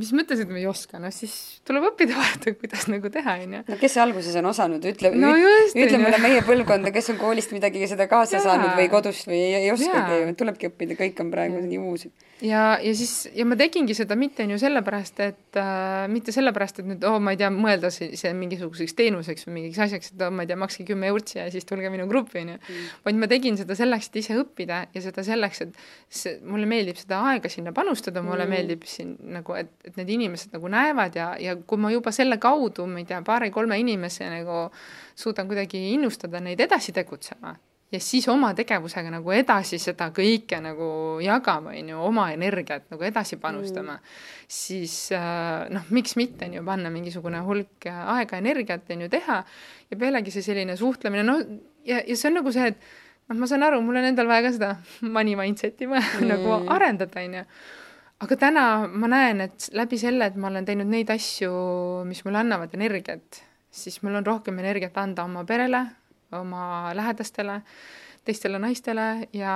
[0.01, 1.35] mis mõttes, et ma ei oska, no siis
[1.69, 3.63] tuleb õppida vaadata, kuidas nagu teha, on ju.
[3.69, 7.87] no kes alguses on osanud, ütle no, ütle mulle meie põlvkonda, kes on koolist midagi
[7.91, 8.45] seda kaasa ja.
[8.49, 12.09] saanud või kodust või ei, ei oskagi, tulebki õppida, kõik on praegu nii uus
[12.43, 16.81] ja, ja siis, ja ma tegingi seda mitte on ju sellepärast, et äh, mitte sellepärast,
[16.81, 20.25] et nüüd, oh, ma ei tea, mõelda see, see mingisuguseks teenuseks või mingiks asjaks, et
[20.25, 22.59] oh, ma ei tea, makske kümme eurtsi ja siis tulge minu gruppi, on ju.
[22.61, 22.91] Mm.
[23.07, 26.99] vaid ma tegin seda selleks, et ise õppida ja seda selleks, et see, mulle meeldib
[27.01, 28.55] seda aega sinna panustada, mulle mm.
[28.55, 32.39] meeldib siin nagu, et, et need inimesed nagu näevad ja, ja kui ma juba selle
[32.43, 34.69] kaudu, ma ei tea, paari-kolme inimese nagu
[35.19, 37.57] suudan kuidagi innustada neid edasi tegutsema
[37.93, 40.91] ja siis oma tegevusega nagu edasi seda kõike nagu
[41.25, 44.15] jagama, on ju, oma energiat nagu edasi panustama mm.,
[44.51, 49.41] siis äh, noh, miks mitte, on ju, panna mingisugune hulk aega, energiat, on ju, teha
[49.91, 51.43] ja pealegi see selline suhtlemine, noh,
[51.87, 52.91] ja, ja see on nagu see, et
[53.39, 54.73] ma saan aru, mul on endal vaja ka seda
[55.17, 56.27] money mindset'i mm.
[56.33, 57.45] nagu arendada, on ju
[58.21, 61.53] aga täna ma näen, et läbi selle, et ma olen teinud neid asju,
[62.09, 63.41] mis mulle annavad energiat,
[63.73, 65.87] siis mul on rohkem energiat anda oma perele,
[66.37, 67.61] oma lähedastele,
[68.27, 69.55] teistele naistele ja,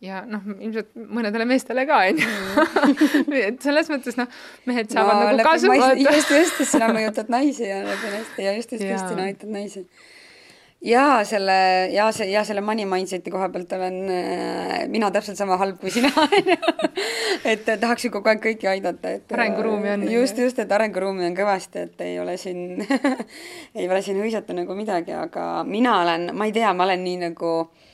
[0.00, 2.28] ja noh, ilmselt mõnedele meestele ka, on ju.
[2.30, 3.32] Mm.
[3.40, 4.30] et selles mõttes noh,
[4.70, 5.72] mehed saavad no, nagu kasu.
[6.06, 9.82] just, just, sina mõjutad naisi ja läbi naiste ja just, just, just sina aitad naisi
[10.84, 15.56] ja selle ja see ja selle money mindset'i koha pealt olen äh, mina täpselt sama
[15.56, 16.56] halb kui sina onju
[17.44, 20.06] et tahaks ju kogu aeg kõiki aidata, et arenguruumi on.
[20.10, 22.80] just, just, et arenguruumi on kõvasti, et ei ole siin
[23.78, 27.20] ei ole siin hõisata nagu midagi, aga mina olen, ma ei tea, ma olen nii
[27.28, 27.92] nagu äh,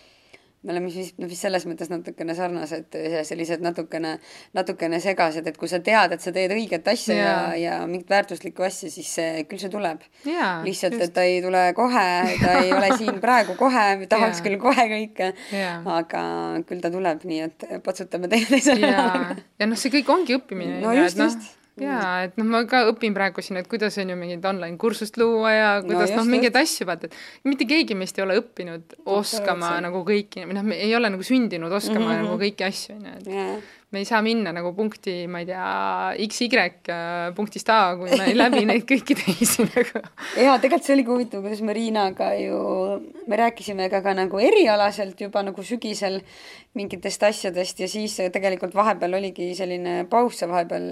[0.63, 2.95] me oleme siis, noh, vist selles mõttes natukene sarnased,
[3.27, 4.13] sellised natukene,
[4.55, 8.11] natukene segased, et kui sa tead, et sa teed õiget asja ja, ja, ja mingit
[8.13, 10.05] väärtuslikku asja, siis see, küll see tuleb.
[10.67, 12.07] lihtsalt, et ta ei tule kohe,
[12.43, 14.47] ta ei ole siin praegu kohe, tahaks ja.
[14.47, 15.33] küll kohe kõike,
[15.97, 16.23] aga
[16.69, 18.93] küll ta tuleb, nii et patsutame teineteisele.
[18.95, 20.79] ja, ja noh, see kõik ongi õppimine.
[20.85, 24.13] no just, noh, just jaa, et noh, ma ka õpin praegu siin, et kuidas on
[24.13, 27.97] ju mingit online kursust luua ja kuidas no, noh, mingeid asju vaata, et mitte keegi
[27.99, 32.05] meist ei ole õppinud oskama nagu kõiki, või noh, me ei ole nagu sündinud oskama
[32.05, 32.27] mm -hmm.
[32.27, 33.63] nagu kõiki asju, on ju, et yeah
[33.93, 35.65] me ei saa minna nagu punkti, ma ei tea,
[36.25, 40.01] XY äh, punktist A, kui me ei läbi neid kõiki teisi nagu.
[40.41, 42.61] jaa, tegelikult see oligi huvitav, kuidas me Riinaga ju,
[43.29, 46.23] me rääkisime ka, ka nagu erialaselt juba nagu sügisel
[46.79, 50.87] mingitest asjadest ja siis tegelikult vahepeal oligi selline paus, sa vahepeal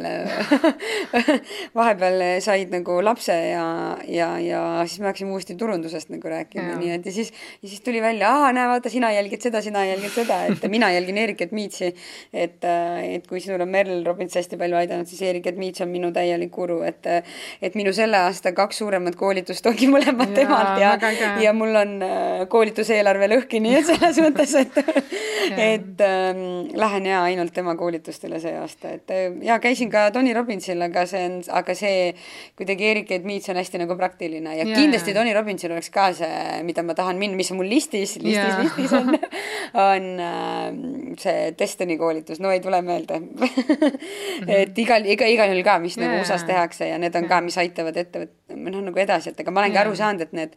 [1.79, 3.65] vahepeal said nagu lapse ja,
[4.05, 7.81] ja, ja siis me hakkasime uuesti turundusest nagu rääkima, nii et ja siis, ja siis
[7.87, 11.57] tuli välja, aa, näe, vaata, sina jälgid seda, sina jälgid seda, et mina jälgin Eerikat
[11.57, 11.95] Miitsi,
[12.33, 16.13] et et kui sinul on Merl Robbins hästi palju aidanud, siis Erik Edmits on minu
[16.13, 20.93] täielik guru, et et minu selle aasta kaks suuremat koolitust ongi mõlemad temalt ja,
[21.41, 24.81] ja mul on äh, koolituseelarve lõhki, nii et selles mõttes, et
[25.75, 26.43] et ähm,
[26.79, 31.05] lähen ja ainult tema koolitustele see aasta, et äh, ja käisin ka Tony Robbinsil, aga
[31.11, 32.13] see on, aga see
[32.59, 36.61] kuidagi Erik Edmits on hästi nagu praktiline ja, ja kindlasti Tony Robbinsil oleks ka see,
[36.67, 39.15] mida ma tahan minna, mis on mul listis, listis, listis on
[39.89, 43.21] on äh, see Destiny koolitus, no ei tule meelde
[44.61, 46.07] et igal, iga, igal juhul ka, mis yeah.
[46.07, 47.35] nagu USA-s tehakse ja need on yeah.
[47.35, 50.57] ka, mis aitavad ettevõt-, noh nagu edasi, et ega ma olengi aru saanud, et need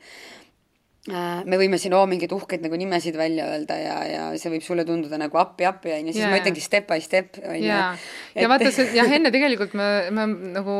[1.11, 4.85] me võime siin oo mingeid uhkeid nagu nimesid välja öelda ja, ja see võib sulle
[4.87, 6.31] tunduda nagu appi-appi onju, siis yeah.
[6.31, 7.65] ma ütlengi step by step onju.
[7.65, 7.81] ja,
[8.37, 10.77] ja vaata see jah, enne tegelikult ma, ma nagu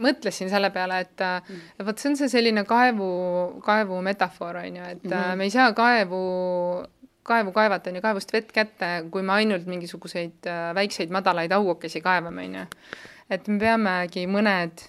[0.00, 1.82] mõtlesin selle peale, et mm.
[1.88, 3.10] vot see on see selline kaevu,
[3.66, 5.36] kaevu metafoor on ju, et mm -hmm.
[5.36, 6.22] me ei saa kaevu
[7.26, 12.00] kaevu kaevata, on ju, kaevust vett kätte, kui me ainult mingisuguseid äh, väikseid madalaid auokesi
[12.00, 12.64] kaevame, on ju.
[13.30, 14.86] et me peamegi mõned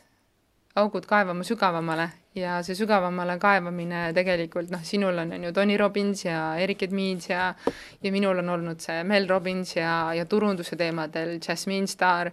[0.76, 6.24] augud kaevama sügavamale ja see sügavamale kaevamine tegelikult noh, sinul on, on ju Tony Robbins
[6.24, 7.50] ja Erik Edmead ja
[8.02, 12.32] ja minul on olnud see Mel Robbins ja, ja turunduse teemadel Jasmine Star.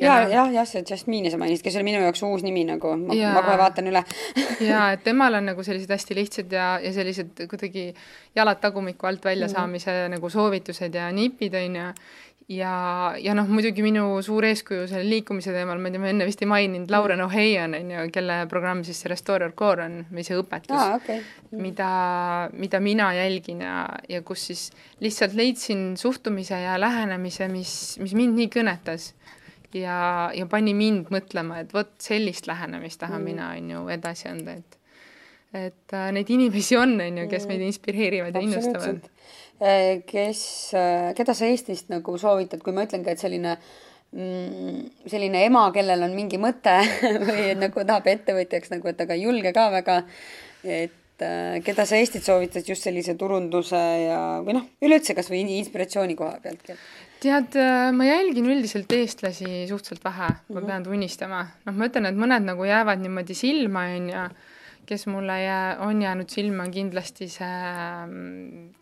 [0.00, 2.94] ja, ja, jah, jah, see Jasmine'i sa mainisid, kes oli minu jaoks uus nimi nagu,
[3.02, 4.04] ma, ma kohe vaatan üle
[4.70, 7.88] ja et temal on nagu sellised hästi lihtsad ja, ja sellised kuidagi
[8.38, 9.56] jalad tagumiku alt välja mm -hmm.
[9.56, 11.92] saamise nagu soovitused ja nipid, on ju
[12.50, 12.72] ja,
[13.20, 16.42] ja noh, muidugi minu suur eeskuju selle liikumise teemal, ma ei tea, ma enne vist
[16.42, 20.24] ei maininud, Lauren O'Hayan on ju, kelle programm siis see Restore Your Core on, või
[20.26, 21.22] see õpetus ah,, okay.
[21.54, 21.90] mida,
[22.58, 23.76] mida mina jälgin ja,
[24.10, 24.66] ja kus siis
[25.04, 29.12] lihtsalt leidsin suhtumise ja lähenemise, mis, mis mind nii kõnetas
[29.76, 33.30] ja, ja pani mind mõtlema, et vot sellist lähenemist tahan mm.
[33.30, 34.76] mina, on ju, edasi anda, et
[35.50, 37.50] et äh, neid inimesi on, on ju, kes mm.
[37.50, 39.08] meid inspireerivad ja innustavad
[39.60, 40.42] kes,
[40.74, 43.56] äh, keda sa Eestist nagu soovitad, kui ma ütlengi, et selline
[44.16, 44.78] mm,
[45.10, 46.78] selline ema, kellel on mingi mõte
[47.28, 49.98] või nagu tahab ettevõtjaks nagu, et aga ei julge ka väga,
[50.64, 55.44] et äh, keda sa Eestit soovitad just sellise turunduse ja, või noh, üleüldse kas või
[55.58, 56.72] inspiratsiooni koha pealt?
[57.20, 57.52] tead,
[57.92, 60.70] ma jälgin üldiselt eestlasi suhteliselt vähe, ma mm -hmm.
[60.70, 61.42] pean tunnistama.
[61.66, 64.24] noh, ma ütlen, et mõned nagu jäävad niimoodi silma, on ju
[64.86, 67.54] kes mulle jää, on jäänud silma, on kindlasti see,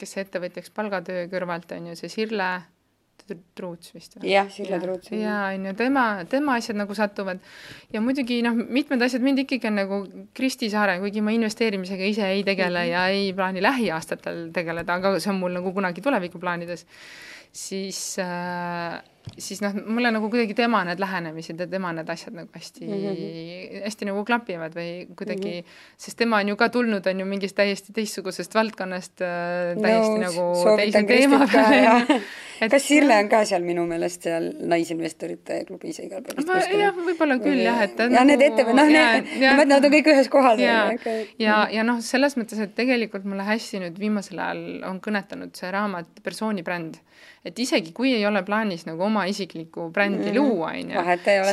[0.00, 2.50] kes ettevõtjaks palgatöö kõrvalt on ju see Sirle
[3.58, 4.30] Truuts vist või?
[4.32, 5.10] jah, Sirle Truuts.
[5.12, 7.42] jaa, on ju, tema, tema asjad nagu satuvad
[7.92, 10.00] ja muidugi noh, mitmed asjad mind ikkagi on nagu
[10.36, 12.92] Kristi Saare, kuigi ma investeerimisega ise ei tegele mm -hmm.
[12.92, 16.86] ja ei plaani lähiaastatel tegeleda, aga see on mul nagu kunagi tulevikuplaanides,
[17.52, 19.02] siis äh,
[19.38, 23.04] siis noh, mulle nagu kuidagi tema need lähenemised ja tema need asjad nagu hästi mm,
[23.04, 23.84] -hmm.
[23.84, 25.94] hästi nagu klapivad või kuidagi mm, -hmm.
[25.96, 30.26] sest tema on ju ka tulnud, on ju mingist täiesti teistsugusest valdkonnast äh, täiesti no,
[30.26, 32.20] nagu teise teema peale.
[32.58, 36.42] kas Sirle on ka seal minu meelest seal naisinvestorite klubis igal pool?
[36.74, 40.30] jah, võib-olla küll jah, et ja nagu, need ettevõtted, noh, need, nad on kõik ühes
[40.32, 40.62] kohas.
[40.62, 40.78] ja,
[41.38, 45.72] ja, ja, noh, selles mõttes, et tegelikult mulle hästi nüüd viimasel ajal on kõnetanud see
[45.74, 46.98] raamat persoonibränd
[47.46, 50.38] et isegi kui ei ole plaanis nagu oma isiklikku brändi mm -hmm.
[50.38, 51.50] luua, on ju, vahet ei ole,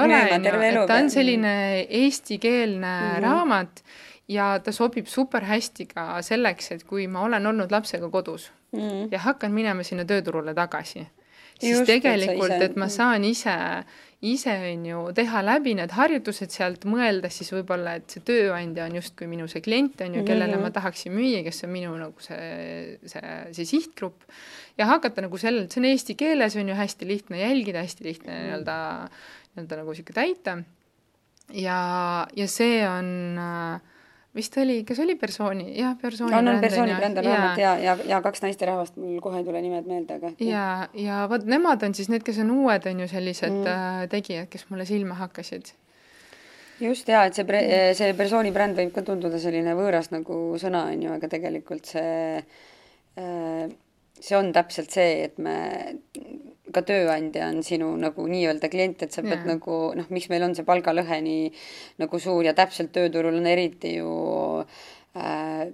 [0.00, 0.10] on
[0.44, 3.22] ju, et ta on selline eestikeelne mm -hmm.
[3.22, 3.82] raamat
[4.28, 8.80] ja ta sobib super hästi ka selleks, et kui ma olen olnud lapsega kodus mm
[8.80, 9.08] -hmm.
[9.10, 11.06] ja hakkan minema sinna tööturule tagasi,
[11.60, 13.84] siis Just, tegelikult, et ma saan ise
[14.24, 18.96] ise, on ju, teha läbi need harjutused sealt, mõeldes siis võib-olla, et see tööandja on
[18.96, 20.62] justkui minu see klient, on ju, kellele mm -hmm.
[20.62, 24.24] ma tahaksin müüa, kes on minu nagu see, see, see sihtgrupp,
[24.78, 28.32] ja hakata nagu sellelt, see on eesti keeles, on ju, hästi lihtne jälgida, hästi lihtne
[28.32, 28.42] mhm.
[28.42, 28.76] nii-öelda,
[29.56, 30.56] nii-öelda nagu niisugune täita,
[31.52, 31.80] ja,
[32.36, 33.80] ja see on äh,
[34.36, 37.96] vist oli, kas oli persooni, jah, persooni on, on persooni bränd on raamat ja, ja,
[38.08, 40.32] ja kaks naisterahvast, mul kohe ei tule nimed meelde, aga.
[40.44, 40.66] ja,
[41.00, 43.72] ja vot nemad on siis need, kes on uued, on ju, sellised mm.
[43.72, 45.72] äh, tegijad, kes mulle silma hakkasid.
[46.82, 47.64] just ja, et see pre-,
[47.96, 52.14] see persooni bränd võib ka tunduda selline võõras nagu sõna, on ju, aga tegelikult see
[52.36, 53.74] äh,
[54.20, 55.56] see on täpselt see, et me,
[56.76, 59.50] ka tööandja on sinu nagu nii-öelda klient, et sa pead yeah.
[59.56, 61.50] nagu noh, miks meil on see palgalõhe nii
[62.04, 64.12] nagu suur ja täpselt tööturul on eriti ju
[65.16, 65.66] äh,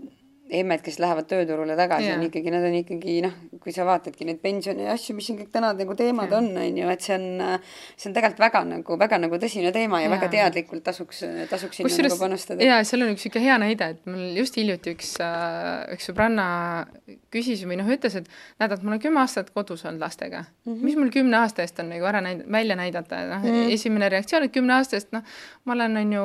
[0.53, 4.27] emmed, kes lähevad tööturule tagasi yeah., on ikkagi, nad on ikkagi noh, kui sa vaatadki
[4.29, 6.39] neid pensione ja asju, mis siin kõik täna nagu teemad yeah.
[6.39, 7.27] on, on ju, et see on,
[7.97, 10.15] see on tegelikult väga nagu, väga nagu tõsine teema ja yeah.
[10.17, 12.67] väga teadlikult tasuks, tasuks sinna Kusjuures, nagu panustada.
[12.69, 16.47] jaa, seal on üks niisugune hea näide, et mul just hiljuti üks, äh, üks sõbranna
[17.33, 18.31] küsis või noh, ütles, et
[18.61, 20.73] näed, et mul on kümme aastat kodus olnud lastega mm.
[20.73, 20.85] -hmm.
[20.85, 23.75] mis mul kümne aasta eest on nagu ära näid-, välja näidata, noh mm -hmm.
[23.79, 25.23] esimene reaktsioon, et kümne aasta eest, noh,
[25.65, 26.25] ma olen, on ju,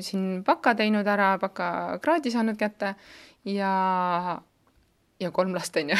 [0.00, 2.94] siin baka teinud ära, bakakraadi saanud kätte
[3.44, 4.40] ja,
[5.20, 5.98] ja kolm last, on ju.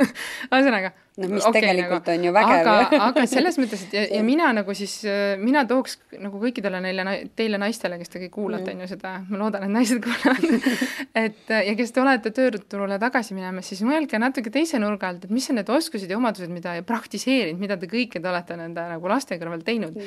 [0.52, 2.68] ühesõnaga noh, mis okay, tegelikult nagu, on ju vägev.
[2.68, 4.96] aga, aga selles mõttes, et ja, ja mina nagu siis,
[5.38, 9.40] mina tooks nagu kõikidele neile, teile naistele, kes te kõik kuulate, on ju seda, ma
[9.44, 10.66] loodan, et naised kuulavad
[11.24, 15.34] et ja kes te olete tööturule tagasi minemas, siis mõelge natuke teise nurga alt, et
[15.34, 19.12] mis on need oskused ja omadused, mida praktiseerinud, mida te kõike te olete nende nagu
[19.12, 20.00] laste kõrval teinud.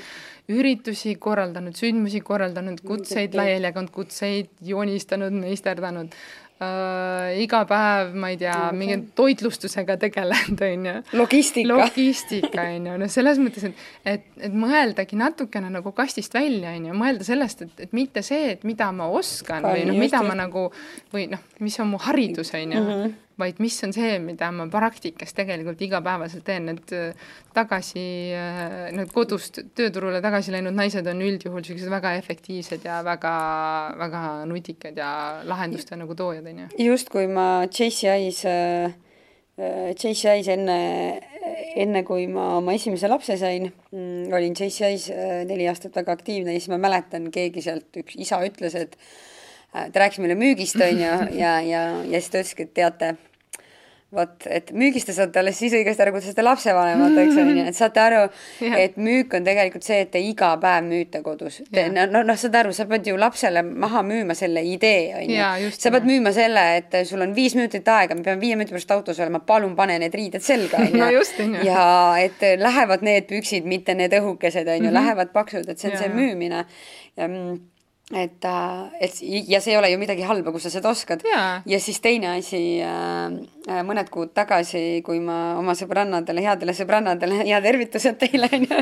[0.47, 6.15] üritusi korraldanud, sündmusi korraldanud, kutseid laiali jaganud, kutseid joonistanud, meisterdanud
[6.64, 10.95] äh, iga päev, ma ei tea, mingi toitlustusega tegelenud, on ju.
[11.20, 11.74] logistika.
[11.74, 13.86] logistika, on ju, no selles mõttes, et,
[14.16, 18.55] et, et mõeldagi natukene nagu kastist välja, on ju, mõelda sellest, et, et mitte see,
[18.55, 20.32] et mida ma oskan Fani, või noh, mida just.
[20.32, 20.68] ma nagu
[21.14, 24.65] või noh, mis on mu haridus, on ju -hmm vaid mis on see, mida ma
[24.71, 31.21] praktikas tegelikult igapäevaselt teen, need äh, tagasi, äh, need kodust tööturule tagasi läinud naised on
[31.25, 33.33] üldjuhul niisugused väga efektiivsed ja väga,
[33.99, 35.11] väga nutikad ja
[35.47, 36.69] lahenduste nagu toojad, on ju.
[36.88, 38.97] just, kui ma JCI-s äh,
[39.57, 40.79] JCI-s enne,
[41.81, 45.13] enne kui ma oma esimese lapse sain, mm, olin JCI-s
[45.49, 48.97] neli aastat väga aktiivne ja siis ma mäletan, keegi sealt, üks isa ütles, et
[49.73, 53.15] ta rääkis meile müügist, on ju, ja, ja, ja siis ta ütleski, et teate
[54.16, 57.66] vot, et müügist te saate alles siis õigesti aru, kui te saate lapsevanemateks, on ju,
[57.68, 58.22] et saate aru
[58.64, 61.60] yeah., et müük on tegelikult see, et te iga päev müüte kodus.
[61.76, 65.72] no, no, noh, saad aru, sa pead ju lapsele maha müüma selle idee, on ju.
[65.76, 68.95] sa pead müüma selle, et sul on viis minutit aega, me peame viie minuti pärast
[68.95, 71.24] autos olema, palun pane need riided selga, on ju.
[71.68, 71.88] ja
[72.24, 74.99] et lähevad need püksid, mitte need õhukesed, on ju, mhm.
[75.01, 77.60] lähevad paksud, et see on ja, see müümine ja, mm,
[78.16, 81.26] et, äh, et ja see ei ole ju midagi halba, kui sa seda oskad.
[81.28, 83.36] ja siis teine asi äh,,
[83.68, 88.80] äh, mõned kuud tagasi, kui ma oma sõbrannadele, headele sõbrannadele, ja tervitused teile, on ju,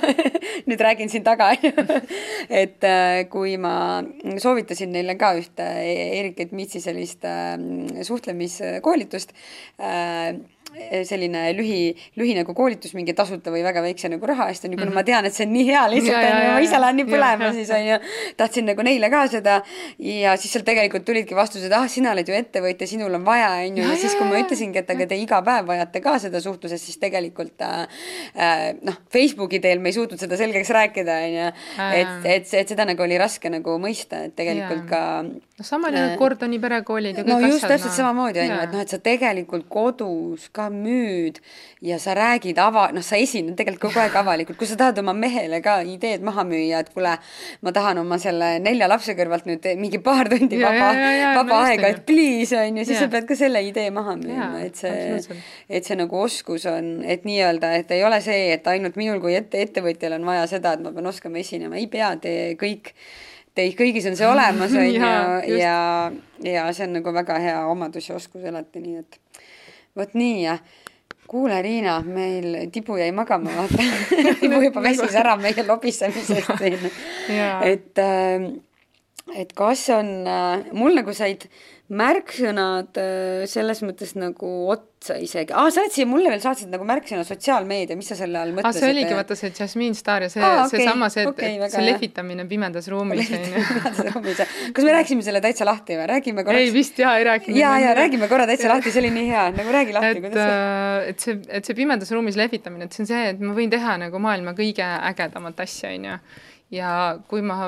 [0.68, 2.00] nüüd räägin siin taga, on ju,
[2.62, 2.84] et
[3.32, 3.74] kui ma
[4.36, 5.64] soovitasin neile ka ühte
[6.20, 7.24] Erik Edmitsi sellist
[8.04, 9.32] suhtlemiskoolitust
[9.80, 10.36] äh,,
[11.06, 14.78] selline lühi, lühi nagu koolitus mingi tasuta või väga väikse nagu raha eest, on ju,
[14.78, 15.00] kuna mm -hmm.
[15.00, 17.52] ma tean, et see on nii hea lihtsalt, on ju, ma ise lähen nii põlema
[17.56, 17.98] siis, on ju,
[18.36, 19.60] tahtsin nagu neile ka seda.
[19.98, 23.78] Ja siis sealt tegelikult tulidki vastused, ah, sina oled ju ettevõtja, sinul on vaja, on
[23.78, 26.84] ju, ja siis, kui ma ütlesingi, et aga te iga päev vajate ka seda suhtlusest,
[26.84, 27.86] siis tegelikult äh,
[28.36, 31.52] äh, noh, Facebooki teel me ei suutnud seda selgeks rääkida, on ju,
[31.90, 34.90] et, et, et seda nagu oli raske nagu mõista, et tegelikult ja.
[34.90, 35.00] ka
[35.60, 37.96] no sama äh, Gordoni perekoolid ja kõik no just asjad, täpselt no.
[37.96, 41.38] samamoodi on ju, et noh, et sa tegelikult kodus ka müüd
[41.80, 45.14] ja sa räägid ava-, noh, sa esined tegelikult kogu aeg avalikult, kui sa tahad oma
[45.16, 47.14] mehele ka ideed maha müüa, et kuule,
[47.64, 51.94] ma tahan oma selle nelja lapse kõrvalt nüüd mingi paar tundi ja, vaba, vaba aega,
[51.94, 53.06] et please on ju, siis ja.
[53.06, 55.40] sa pead ka selle idee maha müüma, et see,
[55.70, 59.38] et see nagu oskus on, et nii-öelda, et ei ole see, et ainult minul kui
[59.38, 62.92] ette, ettevõtjal on vaja seda, et ma pean oskama esinema, ei pea, te kõik
[63.56, 65.78] teis kõigis on see olemas, on ju, ja, ja,
[66.44, 69.20] ja see on nagu väga hea omadus ja oskus alati, nii et
[69.96, 70.58] vot nii ja
[71.30, 73.84] kuule, Riina, meil tibu jäi magama, vaata.
[74.40, 76.88] Tibu juba väsis ära meie lobisemisest siin.
[77.62, 78.50] Et, äh,
[79.38, 81.48] et kas on, äh, mul nagu said
[81.90, 86.84] märksõnad äh, selles mõttes nagu otsa isegi ah,, sa oled siia mulle veel saatsid nagu
[86.86, 88.68] märksõna sotsiaalmeedia, mis sa selle all mõtlesid?
[88.68, 91.74] ah, see oligi vaata see Jasmine Star ja see ah,, okay, seesama see, okay,, et
[91.74, 93.64] see lehvitamine pimedas ruumis on ju.
[93.72, 94.42] pimedas ruumis,
[94.76, 96.68] kas me rääkisime selle täitsa lahti või, räägime korraks?
[96.68, 97.58] ei vist jaa, ei rääkinud.
[97.58, 100.60] ja, ja räägime korra täitsa lahti, see oli nii hea, nagu räägi lahti, kuidas see
[100.60, 103.74] äh, et see, et see pimedas ruumis lehvitamine, et see on see, et ma võin
[103.74, 106.20] teha nagu maailma kõige ägedamat asja, on ju.
[106.78, 106.94] ja
[107.26, 107.64] kui ma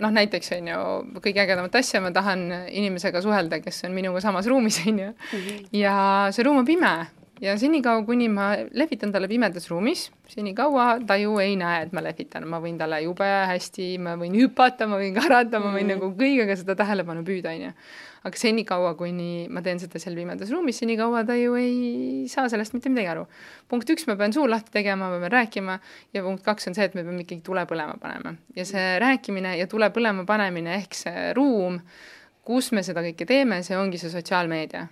[0.00, 0.80] noh, näiteks on ju
[1.24, 5.12] kõige ägedamat asja, ma tahan inimesega suhelda, kes on minuga samas ruumis, on ju.
[5.32, 5.68] Mhm.
[5.72, 5.96] ja
[6.32, 6.94] see ruum on pime
[7.40, 12.02] ja senikaua, kuni ma lehvitan talle pimedas ruumis, senikaua ta ju ei näe, et ma
[12.04, 15.94] lehvitan, ma võin talle jube hästi, ma võin hüpata, ma võin karata, ma võin mm.
[15.96, 17.72] nagu kõigega seda tähelepanu püüda, on ju
[18.26, 22.74] aga senikaua, kuni ma teen seda seal pimedas ruumis, senikaua ta ju ei saa sellest
[22.74, 23.26] mitte midagi aru.
[23.70, 25.78] punkt üks, ma pean suu lahti tegema, ma pean rääkima.
[26.16, 28.34] Ja punkt kaks on see, et me peame ikkagi tule põlema panema.
[28.56, 31.78] Ja see rääkimine ja tule põlema panemine ehk see ruum,
[32.46, 34.86] kus me seda kõike teeme, see ongi see sotsiaalmeedia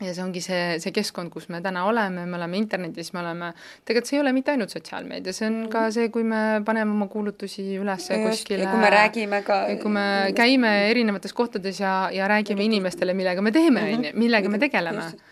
[0.00, 3.52] ja see ongi see, see keskkond, kus me täna oleme, me oleme internetis, me oleme,
[3.86, 7.06] tegelikult see ei ole mitte ainult sotsiaalmeedia, see on ka see, kui me paneme oma
[7.12, 8.66] kuulutusi üles kuskile.
[8.66, 9.60] kui me räägime ka.
[9.82, 14.50] kui me käime erinevates kohtades ja, ja räägime inimestele, millega me teeme, on ju, millega
[14.50, 15.22] me tegeleme just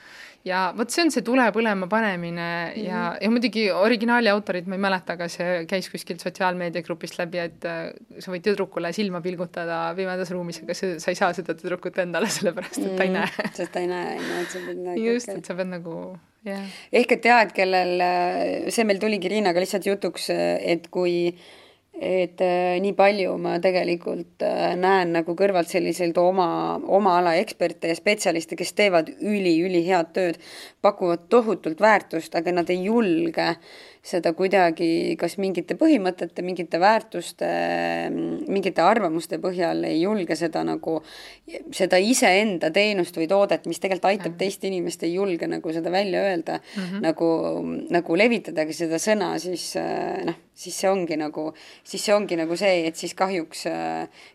[0.46, 2.86] ja vot see on see tule põlema panemine mm -hmm.
[2.86, 7.64] ja, ja muidugi originaali autorit ma ei mäleta, aga see käis kuskilt sotsiaalmeediagrupist läbi, et
[7.64, 11.98] äh, sa võid tüdrukule silma pilgutada pimedas ruumis, aga see, sa ei saa seda tüdrukut
[11.98, 13.54] endale, sellepärast et ta ei näe mm,.
[13.54, 15.96] sest ta ei näe, on ju, et sa pead nagu just, et sa pead nagu
[16.44, 16.62] jah
[16.92, 21.50] ehk et jah, et kellel, äh, see meil tuligi Riinaga lihtsalt jutuks, et kui äh,
[22.02, 26.48] et äh, nii palju ma tegelikult äh, näen nagu kõrvalt selliseid oma,
[26.82, 30.40] oma ala eksperte ja spetsialiste, kes teevad üli-ülihead tööd,
[30.82, 33.52] pakuvad tohutult väärtust, aga nad ei julge
[34.02, 37.48] seda kuidagi kas mingite põhimõtete, mingite väärtuste,
[38.50, 40.96] mingite arvamuste põhjal ei julge seda nagu,
[41.70, 46.24] seda iseenda teenust või toodet, mis tegelikult aitab teist inimest, ei julge nagu seda välja
[46.32, 47.04] öelda mm, -hmm.
[47.06, 47.28] nagu,
[47.94, 49.68] nagu levitadagi seda sõna, siis
[50.26, 51.46] noh, siis see ongi nagu,
[51.84, 53.64] siis see ongi nagu see, et siis kahjuks,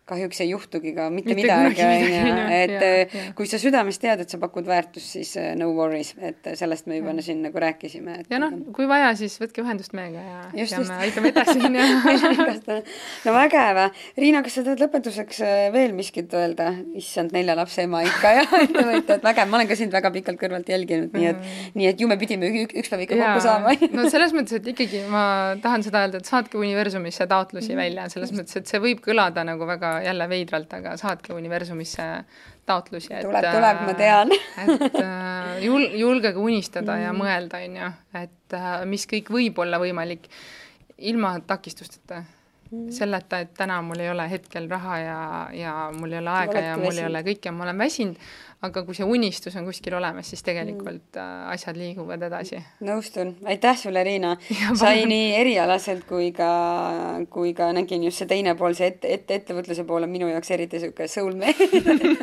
[0.09, 3.25] kahjuks ei juhtugi ka mitte, mitte midagi, on ju, et ja, ja.
[3.37, 7.13] kui sa südames tead, et sa pakud väärtust, siis no worries, et sellest me juba
[7.17, 7.27] ja.
[7.29, 8.23] siin nagu rääkisime.
[8.29, 10.91] ja noh, kui vaja, siis võtke võtke ühendust meiega ja, just, ja just.
[10.91, 12.81] me aitame edasi, onju.
[13.25, 13.79] no vägev.
[14.19, 16.69] Riina, kas sa tahad lõpetuseks äh, veel miskit öelda?
[16.97, 20.41] issand, nelja lapse ema ikka ja ettevõtja, et vägev, ma olen ka sind väga pikalt
[20.41, 23.73] kõrvalt jälginud, nii et mm., nii et ju me pidime üks päev ikka kokku saama
[23.97, 25.23] no selles mõttes, et ikkagi ma
[25.63, 27.81] tahan seda öelda, et saatke universumisse taotlusi mm.
[27.81, 32.07] välja, selles mõttes, et see võib kõlada nagu väga jälle veidralt, aga saatke universumisse
[32.67, 33.13] taotlusi.
[33.21, 37.05] tuleb, tuleb, ma tean et äh, jul-, julgege unistada mm.
[37.05, 37.91] ja mõelda, on ju,
[38.21, 40.27] et äh, mis kõik võib olla võimalik
[40.97, 42.23] ilma takistusteta.
[42.91, 45.19] selleta, et täna mul ei ole hetkel raha ja,
[45.55, 46.99] ja mul ei ole aega Oledki ja mul väsinud.
[46.99, 48.17] ei ole kõike, ma olen väsinud,
[48.65, 51.49] aga kui see unistus on kuskil olemas, siis tegelikult mm.
[51.53, 52.57] asjad liiguvad edasi.
[52.85, 54.35] nõustun, aitäh sulle, Riina.
[54.57, 56.49] Ja sai nii erialaselt kui ka,
[57.29, 60.51] kui ka nägin just see teine pool, see ette, ette, ettevõtluse pool on minu jaoks
[60.55, 61.67] eriti sihuke soulmate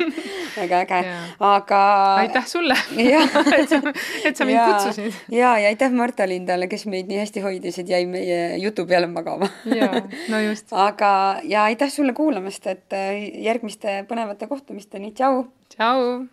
[0.59, 0.99] väga äge,
[1.39, 1.81] aga.
[2.21, 2.75] aitäh sulle
[3.59, 3.81] et sa,
[4.23, 4.67] et sa mind Jaa.
[4.73, 5.19] kutsusid.
[5.31, 9.07] ja, ja aitäh Marta Lindale, kes meid nii hästi hoidis, et jäi meie jutu peale
[9.11, 10.71] magama jaa, no just.
[10.71, 15.45] aga, ja aitäh sulle kuulamast, et äh, järgmiste põnevate kohtumisteni, tšau!
[15.75, 16.27] Tšau!